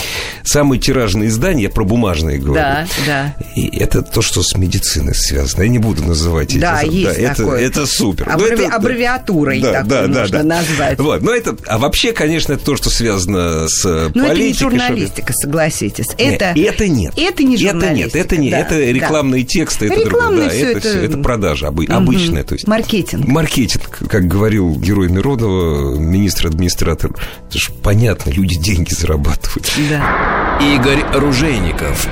[0.44, 2.54] самые тиражные издания, я про бумажные говорю.
[2.54, 3.36] Да, да.
[3.54, 5.62] И это то, что с медициной связано.
[5.62, 6.58] Я не буду называть эти...
[6.58, 7.60] Да, есть да, такое.
[7.60, 8.30] Это, это супер.
[8.30, 8.64] Аббреви...
[8.64, 10.42] Это, аббревиатурой да, такой да, да, да.
[10.42, 10.98] назвать.
[10.98, 11.56] Вот, но это...
[11.66, 14.22] А вообще, конечно, это то, что связано с но политикой.
[14.22, 16.08] Но это не журналистика, согласитесь.
[16.18, 17.14] Это, нет, это нет.
[17.16, 19.48] Это не Это нет, это не, да, это рекламные да.
[19.48, 20.48] тексты, это другое.
[20.48, 20.88] Да, это, это...
[20.88, 21.92] Все, это продажа обы, угу.
[21.92, 22.44] обычная.
[22.44, 23.26] То есть, Маркетинг.
[23.26, 27.14] Маркетинг, как говорил герой Миронова, министр-администратор.
[27.48, 29.70] Это же понятно, люди деньги зарабатывают.
[29.90, 30.58] Да.
[30.74, 32.08] Игорь Ружейников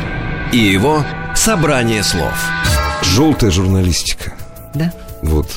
[0.52, 1.04] и его
[1.35, 2.35] «Собрание слов».
[3.02, 4.35] Желтая журналистика.
[4.74, 4.92] Да.
[5.22, 5.48] Вот.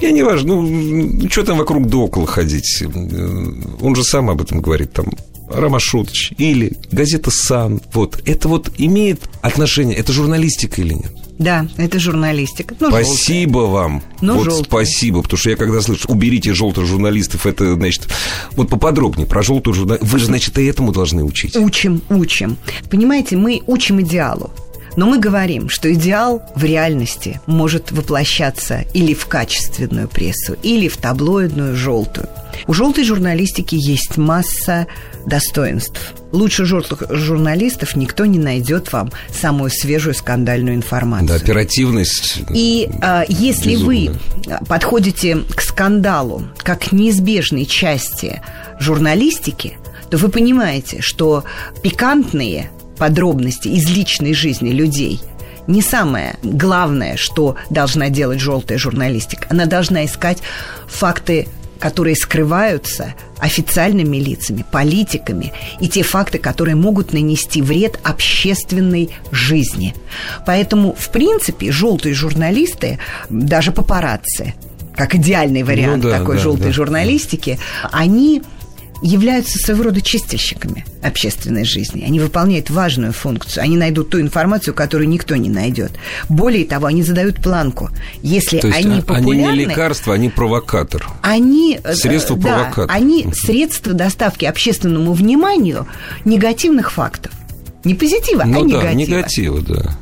[0.00, 2.84] Я не важно, ну, что там вокруг да около ходить.
[3.80, 5.06] Он же сам об этом говорит, там,
[5.50, 7.80] Ромашутович или газета «Сан».
[7.92, 8.22] Вот.
[8.26, 11.12] Это вот имеет отношение, это журналистика или нет?
[11.38, 12.74] Да, это журналистика.
[12.80, 13.72] Ну, спасибо желтая.
[13.72, 14.02] вам.
[14.20, 14.64] Ну, вот желтая.
[14.64, 18.08] спасибо, потому что я когда слышу, уберите желтых журналистов, это, значит,
[18.52, 20.10] вот поподробнее про желтую журналистику.
[20.10, 21.56] Вы же, значит, и этому должны учить.
[21.56, 22.56] Учим, учим.
[22.90, 24.50] Понимаете, мы учим идеалу.
[24.96, 30.96] Но мы говорим, что идеал в реальности может воплощаться или в качественную прессу, или в
[30.96, 32.28] таблоидную желтую.
[32.66, 34.88] У желтой журналистики есть масса
[35.28, 36.14] достоинств.
[36.32, 41.28] Лучше желтых журналистов никто не найдет вам самую свежую скандальную информацию.
[41.28, 42.42] Да, оперативность.
[42.54, 44.10] И а, если безумная.
[44.46, 48.42] вы подходите к скандалу как к неизбежной части
[48.78, 49.78] журналистики,
[50.10, 51.44] то вы понимаете, что
[51.82, 55.20] пикантные подробности из личной жизни людей
[55.68, 59.46] не самое главное, что должна делать желтая журналистика.
[59.50, 60.38] Она должна искать
[60.86, 61.46] факты
[61.78, 69.94] которые скрываются официальными лицами, политиками, и те факты, которые могут нанести вред общественной жизни.
[70.44, 74.54] Поэтому, в принципе, желтые журналисты, даже папарацци,
[74.96, 76.72] как идеальный вариант ну, да, такой да, желтой да.
[76.72, 77.58] журналистики,
[77.92, 78.42] они
[79.02, 82.04] являются своего рода чистильщиками общественной жизни.
[82.04, 83.62] Они выполняют важную функцию.
[83.62, 85.92] Они найдут ту информацию, которую никто не найдет.
[86.28, 87.90] Более того, они задают планку.
[88.22, 89.48] Если То есть они популярны...
[89.48, 91.06] Они не лекарство, они провокатор.
[91.22, 91.80] Они...
[91.82, 92.72] Э, средство да.
[92.88, 95.86] Они средства доставки общественному вниманию
[96.24, 97.32] негативных фактов.
[97.84, 99.16] Не позитива, ну, а да, негатива.
[99.16, 99.98] негатива, да.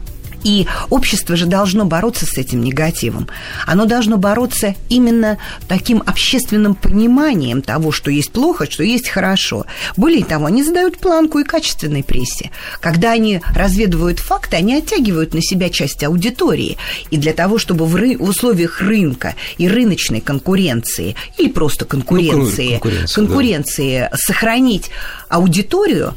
[0.46, 3.28] И общество же должно бороться с этим негативом.
[3.66, 9.66] Оно должно бороться именно таким общественным пониманием того, что есть плохо, что есть хорошо.
[9.96, 12.52] Более того, они задают планку и качественной прессе.
[12.78, 16.76] Когда они разведывают факты, они оттягивают на себя часть аудитории.
[17.10, 22.74] И для того, чтобы в, ры- в условиях рынка и рыночной конкуренции, или просто конкуренции,
[22.74, 24.16] ну, конкуренции, конкуренции да.
[24.16, 24.90] сохранить
[25.28, 26.14] аудиторию,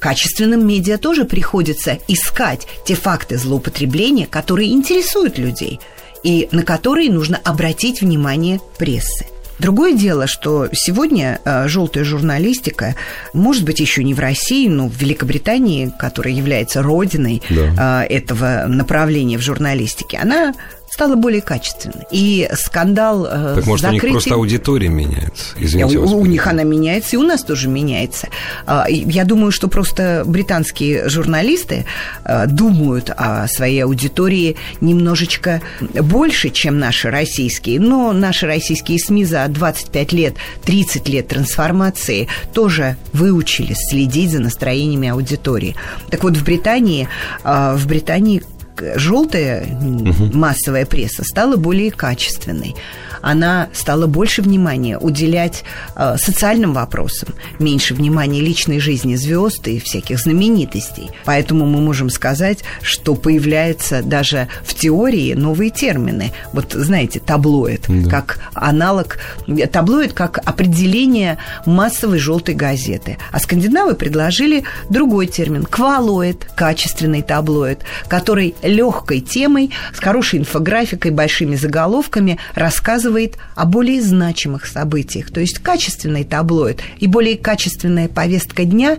[0.00, 5.78] Качественным медиа тоже приходится искать те факты злоупотребления, которые интересуют людей
[6.24, 9.26] и на которые нужно обратить внимание прессы.
[9.58, 12.96] Другое дело, что сегодня э, желтая журналистика,
[13.34, 18.04] может быть, еще не в России, но в Великобритании, которая является родиной да.
[18.04, 20.54] э, этого направления в журналистике, она
[21.00, 22.04] стала более качественной.
[22.10, 24.02] И скандал э, Так может, закрытием...
[24.02, 25.54] у них просто аудитория меняется?
[25.58, 28.28] Извините, у, у них она меняется, и у нас тоже меняется.
[28.66, 31.86] А, я думаю, что просто британские журналисты
[32.26, 37.80] э, думают о своей аудитории немножечко больше, чем наши российские.
[37.80, 40.34] Но наши российские СМИ за 25 лет,
[40.66, 45.76] 30 лет трансформации тоже выучились следить за настроениями аудитории.
[46.10, 47.08] Так вот, в Британии,
[47.42, 48.42] э, в Британии
[48.96, 50.36] желтая угу.
[50.36, 52.74] массовая пресса стала более качественной
[53.22, 55.64] она стала больше внимания уделять
[55.96, 61.10] э, социальным вопросам, меньше внимания личной жизни звезд и всяких знаменитостей.
[61.24, 66.32] Поэтому мы можем сказать, что появляются даже в теории новые термины.
[66.52, 68.10] Вот знаете, таблоид, да.
[68.10, 69.18] как аналог,
[69.72, 73.18] таблоид как определение массовой желтой газеты.
[73.32, 81.56] А скандинавы предложили другой термин– квалоид, качественный таблоид, который легкой темой, с хорошей инфографикой, большими
[81.56, 85.30] заголовками рассказывает о более значимых событиях.
[85.30, 88.96] То есть качественный таблоид и более качественная повестка дня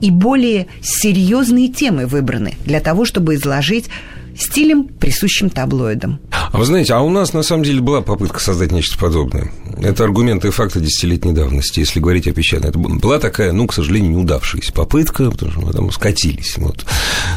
[0.00, 3.88] и более серьезные темы выбраны для того, чтобы изложить
[4.36, 6.20] стилем, присущим таблоидам.
[6.30, 9.50] А вы знаете, а у нас на самом деле была попытка создать нечто подобное.
[9.80, 12.66] Это аргументы и факты десятилетней давности, если говорить о печати.
[12.66, 16.56] Это была такая, ну, к сожалению, неудавшаяся попытка, потому что мы там скатились.
[16.58, 16.84] Вот.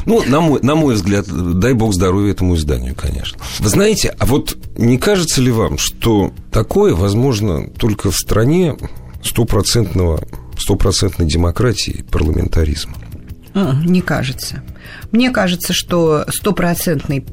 [0.05, 3.37] Ну, на мой, на мой взгляд, дай бог здоровья этому изданию, конечно.
[3.59, 8.75] Вы знаете, а вот не кажется ли вам, что такое возможно только в стране
[9.23, 10.27] стопроцентного
[10.57, 12.95] стопроцентной демократии и парламентаризма?
[13.53, 14.63] А, не кажется.
[15.11, 17.25] Мне кажется, что стопроцентный,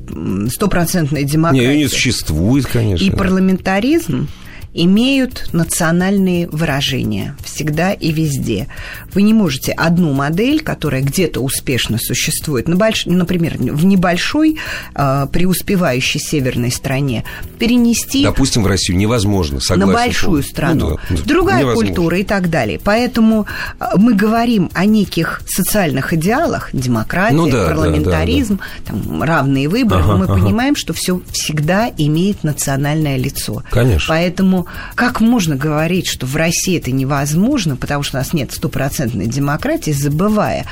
[0.51, 1.69] стопроцентная демократия...
[1.69, 3.05] Не, не существует, конечно.
[3.05, 4.29] И парламентаризм
[4.75, 8.69] имеют национальные выражения всегда и везде.
[9.13, 14.59] Вы не можете одну модель, которая где-то успешно существует, например, в небольшой
[14.95, 17.25] э, преуспевающей северной стране,
[17.59, 18.25] перенести...
[18.25, 19.93] Допустим, в Россию невозможно, согласен.
[19.93, 20.99] На большую страну.
[21.11, 21.89] Ну, да, Другая невозможно.
[21.89, 22.81] культура и так далее.
[22.83, 23.47] Поэтому
[23.79, 29.03] а, мы говорим о неких социальных идеалах, демократия, ну, да, парламентаризм, да, да, да.
[29.05, 30.35] Там, равные выборы, ага, мы ага.
[30.35, 33.63] понимаем, что все всегда имеет национальное лицо.
[33.71, 34.07] Конечно.
[34.09, 34.62] Поэтому
[34.95, 39.91] как можно говорить, что в России это невозможно, потому что у нас нет стопроцентной демократии,
[39.91, 40.67] забывая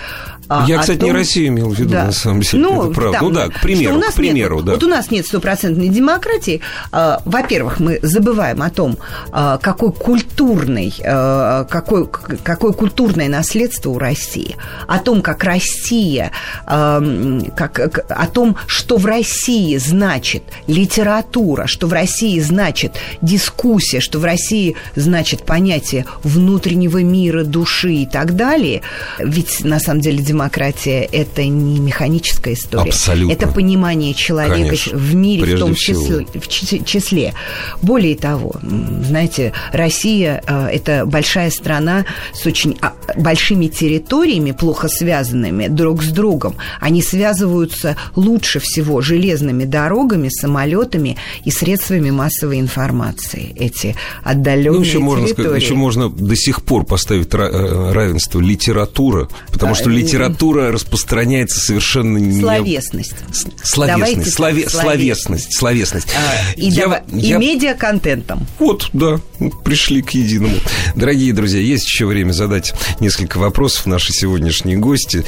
[0.51, 1.11] а, Я, кстати, том...
[1.11, 2.07] не Россию имел в виду, да.
[2.07, 3.19] на самом деле, ну, это правда.
[3.21, 4.73] Там, ну да, к примеру, у нас к примеру, нет, да.
[4.73, 6.61] Вот у нас нет стопроцентной демократии.
[6.91, 8.99] А, во-первых, мы забываем о том,
[9.31, 12.09] а, какой культурный, а, какой,
[12.43, 14.57] какое культурное наследство у России,
[14.89, 16.33] о том, как Россия,
[16.67, 24.25] как, о том, что в России значит литература, что в России значит дискуссия, что в
[24.25, 28.83] России значит понятие внутреннего мира, души и так далее.
[29.21, 32.91] Ведь, на самом деле, демократия демократия– это не механическая история.
[32.91, 33.33] Абсолютно.
[33.33, 34.99] Это понимание человека Конечно.
[34.99, 37.35] в мире Прежде в том числе, в числе.
[37.83, 45.67] Более того, знаете, Россия э,– это большая страна с очень а, большими территориями, плохо связанными
[45.67, 46.57] друг с другом.
[46.81, 53.53] Они связываются лучше всего железными дорогами, самолетами и средствами массовой информации.
[53.57, 55.47] Эти отдаленные ну, еще можно территории.
[55.47, 61.61] Сказать, еще можно до сих пор поставить э, равенство литература, потому что литература литература распространяется
[61.61, 62.41] совершенно не...
[62.41, 63.15] Словесность.
[63.63, 64.33] Словесность.
[64.33, 64.69] Слове...
[64.69, 65.57] Словесность.
[65.57, 66.09] Словесность.
[66.17, 67.03] А, и я, дава...
[67.09, 67.37] я...
[67.37, 68.47] и медиаконтентом.
[68.59, 69.21] Вот, да,
[69.65, 70.57] пришли к единому.
[70.95, 75.25] Дорогие друзья, есть еще время задать несколько вопросов наши сегодняшние гости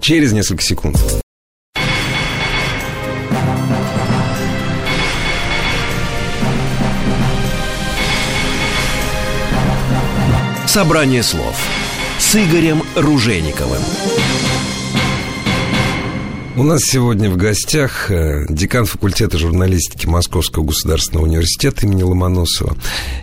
[0.00, 0.98] через несколько секунд.
[10.66, 11.56] Собрание слов
[12.26, 13.80] с Игорем Ружейниковым.
[16.56, 22.76] У нас сегодня в гостях э, декан факультета журналистики Московского государственного университета имени Ломоносова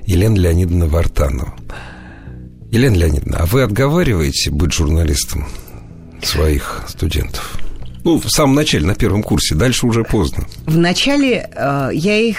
[0.05, 1.53] Елена Леонидовна Вартанова.
[2.71, 5.49] Елена Леонидовна, а вы отговариваете быть журналистом
[6.21, 7.59] своих студентов?
[8.05, 10.45] Ну, в самом начале, на первом курсе, дальше уже поздно.
[10.65, 12.37] В начале э, я их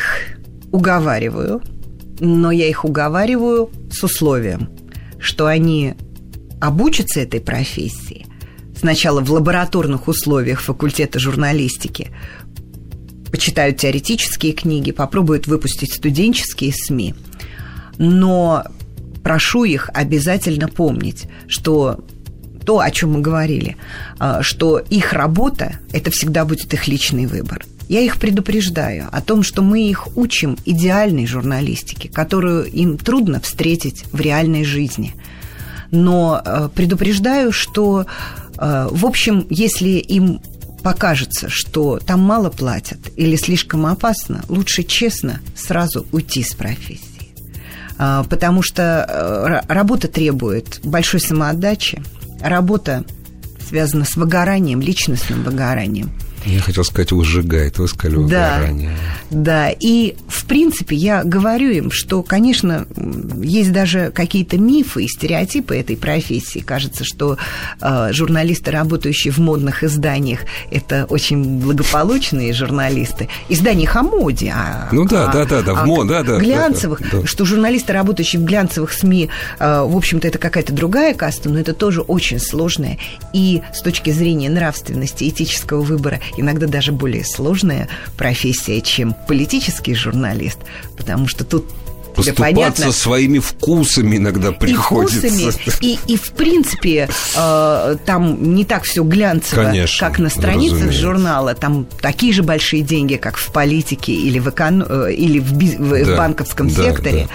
[0.73, 1.61] уговариваю,
[2.21, 4.71] но я их уговариваю с условием,
[5.19, 5.95] что они
[6.61, 8.27] обучатся этой профессии
[8.77, 12.11] сначала в лабораторных условиях факультета журналистики,
[13.31, 17.15] почитают теоретические книги, попробуют выпустить студенческие СМИ.
[17.99, 18.65] Но
[19.23, 22.05] прошу их обязательно помнить, что
[22.65, 23.77] то, о чем мы говорили,
[24.19, 27.65] а, что их работа– это всегда будет их личный выбор.
[27.89, 34.05] Я их предупреждаю о том, что мы их учим идеальной журналистике, которую им трудно встретить
[34.13, 35.15] в реальной жизни–
[35.95, 38.07] но э, предупреждаю, что,
[38.59, 40.41] э, в общем, если им
[40.83, 47.35] покажется, что там мало платят или слишком опасно, лучше честно сразу уйти с профессии.
[47.97, 52.03] А, потому что э, работа требует большой самоотдачи,
[52.43, 53.05] работа
[53.67, 56.13] связана с выгоранием, личностным выгоранием–
[56.47, 58.97] я хотел сказать, выжигает, вы сказали, выгорание.
[59.31, 59.71] Да, да.
[59.71, 62.87] И, в принципе, я говорю им, что, конечно,
[63.43, 66.61] есть даже какие-то мифы и стереотипы этой профессии.
[66.61, 67.39] Кажется, что
[67.81, 70.41] э, журналисты, работающие в модных изданиях,
[70.71, 73.29] это очень благополучные журналисты.
[73.49, 74.53] Изданиях о моде.
[74.55, 76.39] А, ну да, а, да, да, да, в а, мод, да, да.
[76.39, 77.27] Глянцевых, да, да.
[77.27, 79.29] что журналисты, работающие в глянцевых СМИ,
[79.59, 82.99] э, в общем-то, это какая-то другая каста, но это тоже очень сложная.
[83.33, 90.59] И с точки зрения нравственности, этического выбора иногда даже более сложная профессия, чем политический журналист,
[90.97, 91.65] потому что тут
[92.15, 95.27] Поступаться своими вкусами иногда приходится.
[95.27, 100.31] И вкусами, и, и в принципе, э, там не так все глянцево, Конечно, как на
[100.31, 101.01] страницах разумеется.
[101.01, 101.55] журнала.
[101.55, 104.87] Там такие же большие деньги, как в политике или в, эконом...
[104.89, 105.75] Э, или в, биз...
[105.75, 107.23] да, в банковском да, секторе.
[107.23, 107.29] Да.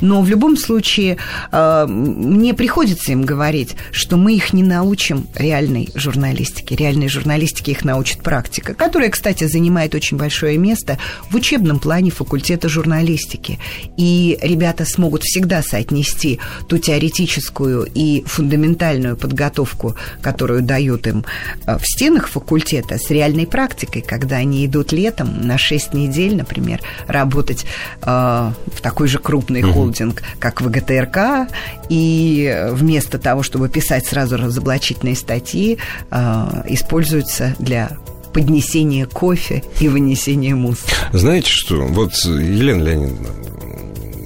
[0.00, 1.18] Но в любом случае
[1.50, 6.76] э, мне приходится им говорить, что мы их не научим реальной журналистике.
[6.76, 10.98] Реальной журналистике их научит практика, которая, кстати, занимает очень большое место
[11.30, 13.58] в учебном плане факультета журналистики.
[13.96, 21.24] И ребята смогут всегда соотнести ту теоретическую и фундаментальную подготовку, которую дают им
[21.66, 26.80] э, в стенах факультета, с реальной практикой, когда они идут летом на 6 недель, например,
[27.06, 27.64] работать
[28.02, 29.72] э, в такой же крупный угу.
[29.72, 31.48] холдинг, как ВГТРК,
[31.88, 35.78] и вместо того, чтобы писать сразу разоблачительные статьи,
[36.10, 37.98] э, используются для
[38.32, 40.94] поднесения кофе и вынесения мусора.
[41.12, 41.82] Знаете что?
[41.86, 43.28] Вот, Елена Леонидовна,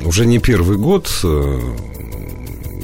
[0.06, 1.60] уже не первый год э,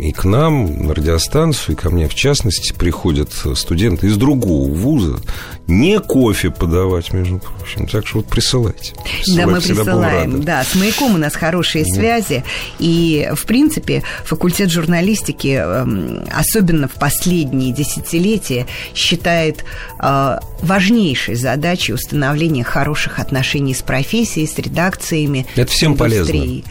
[0.02, 5.20] и к нам на радиостанцию, и ко мне в частности, приходят студенты из другого вуза,
[5.68, 7.86] не кофе подавать, между прочим.
[7.86, 8.94] Так что вот присылайте.
[9.28, 10.42] да, мы присылаем.
[10.42, 12.42] Да, с маяком у нас хорошие связи.
[12.80, 19.64] И, в принципе, факультет журналистики, эм, особенно в последние десятилетия, считает
[20.00, 25.46] э, важнейшей задачей установления хороших отношений с профессией, с редакциями.
[25.54, 26.62] Это всем полезно.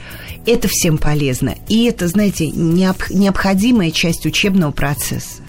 [0.45, 1.55] Это всем полезно.
[1.67, 5.41] И это, знаете, необходимая часть учебного процесса.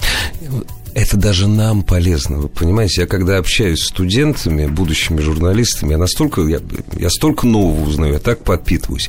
[0.95, 3.03] Это даже нам полезно, вы понимаете?
[3.03, 6.61] Я когда общаюсь с студентами, будущими журналистами, я настолько, я,
[6.99, 9.09] я столько нового узнаю, я так подпитываюсь.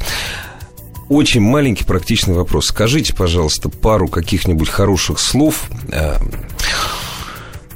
[1.09, 2.67] Очень маленький практичный вопрос.
[2.67, 6.15] Скажите, пожалуйста, пару каких-нибудь хороших слов э,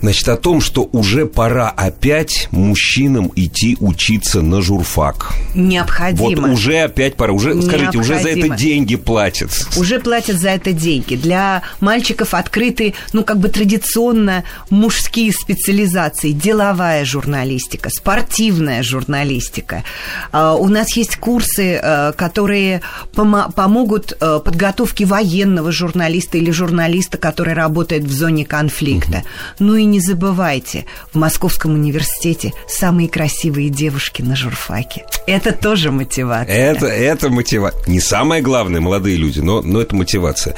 [0.02, 5.34] Значит, о том, что уже пора опять мужчинам идти учиться на журфак.
[5.56, 6.48] Необходимо.
[6.48, 7.34] Вот уже опять пора.
[7.34, 7.72] Уже, Необходимо.
[7.72, 9.50] скажите, уже за это деньги платят.
[9.76, 11.16] Уже платят за это деньги.
[11.16, 16.32] Для мальчиков открыты, ну, как бы традиционно мужские специализации.
[16.32, 19.84] Деловая журналистика, спортивная журналистика.
[20.32, 22.82] А, у нас есть курсы, э, которые
[23.14, 29.18] помогут э, подготовке военного журналиста или журналиста, который работает в зоне конфликта.
[29.18, 29.24] Угу.
[29.60, 35.06] Ну и не забывайте, в Московском университете самые красивые девушки на журфаке.
[35.26, 36.56] Это тоже мотивация.
[36.56, 37.82] Это, это мотивация.
[37.88, 40.56] Не самое главное, молодые люди, но, но это мотивация.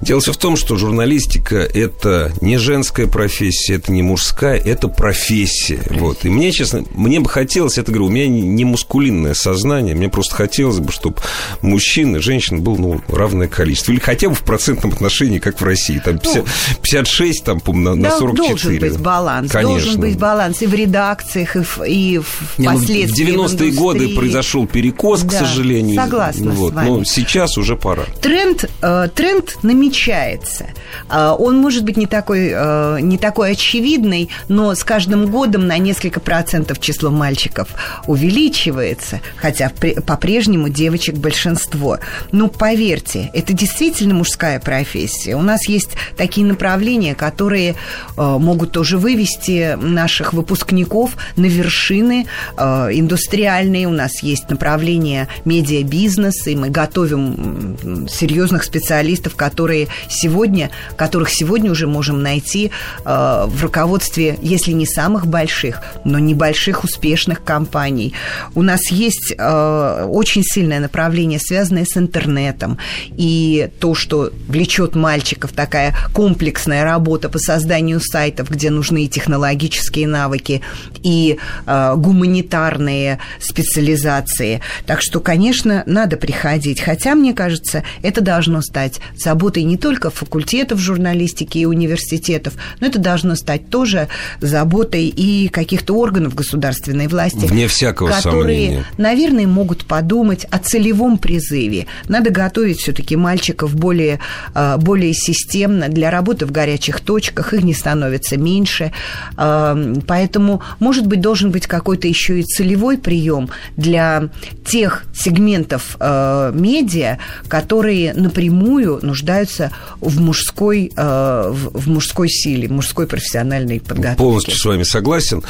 [0.00, 5.80] Дело все в том, что журналистика– это не женская профессия, это не мужская, это профессия.
[5.90, 6.24] Вот.
[6.24, 10.34] И мне, честно, мне бы хотелось, это говорю, у меня не мускулинное сознание, мне просто
[10.34, 11.16] хотелось бы, чтобы
[11.62, 13.92] мужчин и женщин было ну, равное количество.
[13.92, 16.00] Или хотя бы в процентном отношении, как в России.
[16.04, 16.44] Там 50,
[16.82, 19.52] 56, там, на, на 44 должен быть баланс.
[19.52, 19.72] Конечно.
[19.72, 24.14] Должен быть баланс и в редакциях, и в, и в Не, ну, В 90-е годы
[24.14, 25.96] произошел перекос, да, к сожалению.
[25.96, 26.72] Согласна вот.
[26.72, 26.88] с вами.
[26.88, 28.04] Но сейчас уже пора.
[28.20, 30.66] Тренд, э, тренд намечается.
[31.10, 35.78] Э, он может быть не такой, э, не такой очевидный, но с каждым годом на
[35.78, 37.68] несколько процентов число мальчиков
[38.06, 39.70] увеличивается, хотя
[40.06, 41.98] по-прежнему девочек большинство.
[42.32, 45.34] Но поверьте, это действительно мужская профессия.
[45.34, 47.76] У нас есть такие направления, которые
[48.16, 53.86] могут могут тоже вывести наших выпускников на вершины э, индустриальные.
[53.86, 61.86] У нас есть направление медиабизнеса, и мы готовим серьезных специалистов, которые сегодня, которых сегодня уже
[61.86, 62.72] можем найти
[63.04, 68.12] э, в руководстве, если не самых больших, но небольших успешных компаний.
[68.56, 72.76] У нас есть э, очень сильное направление, связанное с интернетом,
[73.16, 80.06] и то, что влечет мальчиков, такая комплексная работа по созданию сайтов, где нужны и технологические
[80.06, 80.62] навыки,
[81.02, 84.60] и э, гуманитарные специализации.
[84.86, 86.80] Так что, конечно, надо приходить.
[86.80, 92.98] Хотя, мне кажется, это должно стать заботой не только факультетов журналистики и университетов, но это
[92.98, 94.08] должно стать тоже
[94.40, 97.46] заботой и каких-то органов государственной власти.
[97.46, 98.84] Вне всякого которые, сомнения.
[98.96, 101.86] наверное, могут подумать о целевом призыве.
[102.08, 104.20] Надо готовить все-таки мальчиков более,
[104.54, 107.52] э, более системно для работы в горячих точках.
[107.54, 108.92] Их не становится меньше.
[109.36, 114.30] Поэтому, может быть, должен быть какой-то еще и целевой прием для
[114.66, 117.18] тех сегментов э, медиа,
[117.48, 124.18] которые напрямую нуждаются в мужской, э, в мужской силе, мужской профессиональной подготовке.
[124.18, 125.42] Полностью с вами согласен.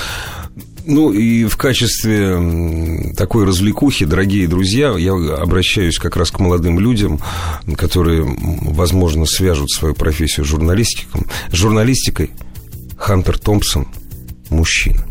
[0.84, 7.20] Ну и в качестве такой развлекухи, дорогие друзья, я обращаюсь как раз к молодым людям,
[7.76, 11.24] которые, возможно, свяжут свою профессию журналистикой.
[11.52, 12.30] журналистикой
[12.98, 13.88] Хантер Томпсон–
[14.50, 15.04] мужчина.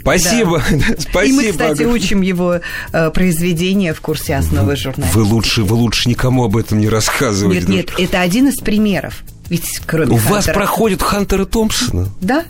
[0.00, 0.62] Спасибо.
[0.70, 0.86] Да.
[0.98, 1.22] Спасибо.
[1.24, 2.60] И мы, кстати, учим его
[2.92, 5.16] э, произведения в курсе основы журналистики.
[5.16, 7.66] Вы лучше, вы лучше никому об этом не рассказывайте.
[7.68, 9.22] Нет, нет, это один из примеров.
[9.48, 10.34] Ведь кроме У Хантера...
[10.34, 12.08] вас проходит Хантера Томпсона?
[12.20, 12.44] Да.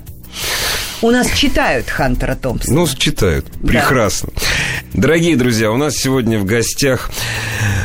[1.02, 2.80] У нас читают Хантера Томпсона.
[2.80, 3.46] Ну, читают.
[3.60, 4.30] Прекрасно.
[4.34, 5.02] Да.
[5.02, 7.10] Дорогие друзья, у нас сегодня в гостях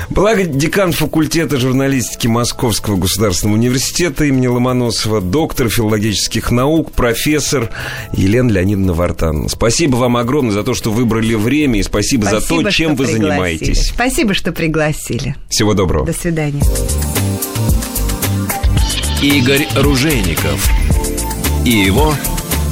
[0.09, 7.69] Благо, декан факультета журналистики Московского государственного университета имени Ломоносова, доктор филологических наук, профессор
[8.13, 9.49] Елена Леонидовна Вартан.
[9.49, 13.05] Спасибо вам огромное за то, что выбрали время, и спасибо, спасибо за то, чем вы
[13.05, 13.29] пригласили.
[13.29, 13.87] занимаетесь.
[13.89, 15.35] Спасибо, что пригласили.
[15.49, 16.05] Всего доброго.
[16.05, 16.61] До свидания.
[19.21, 20.69] Игорь Ружейников
[21.65, 22.13] и его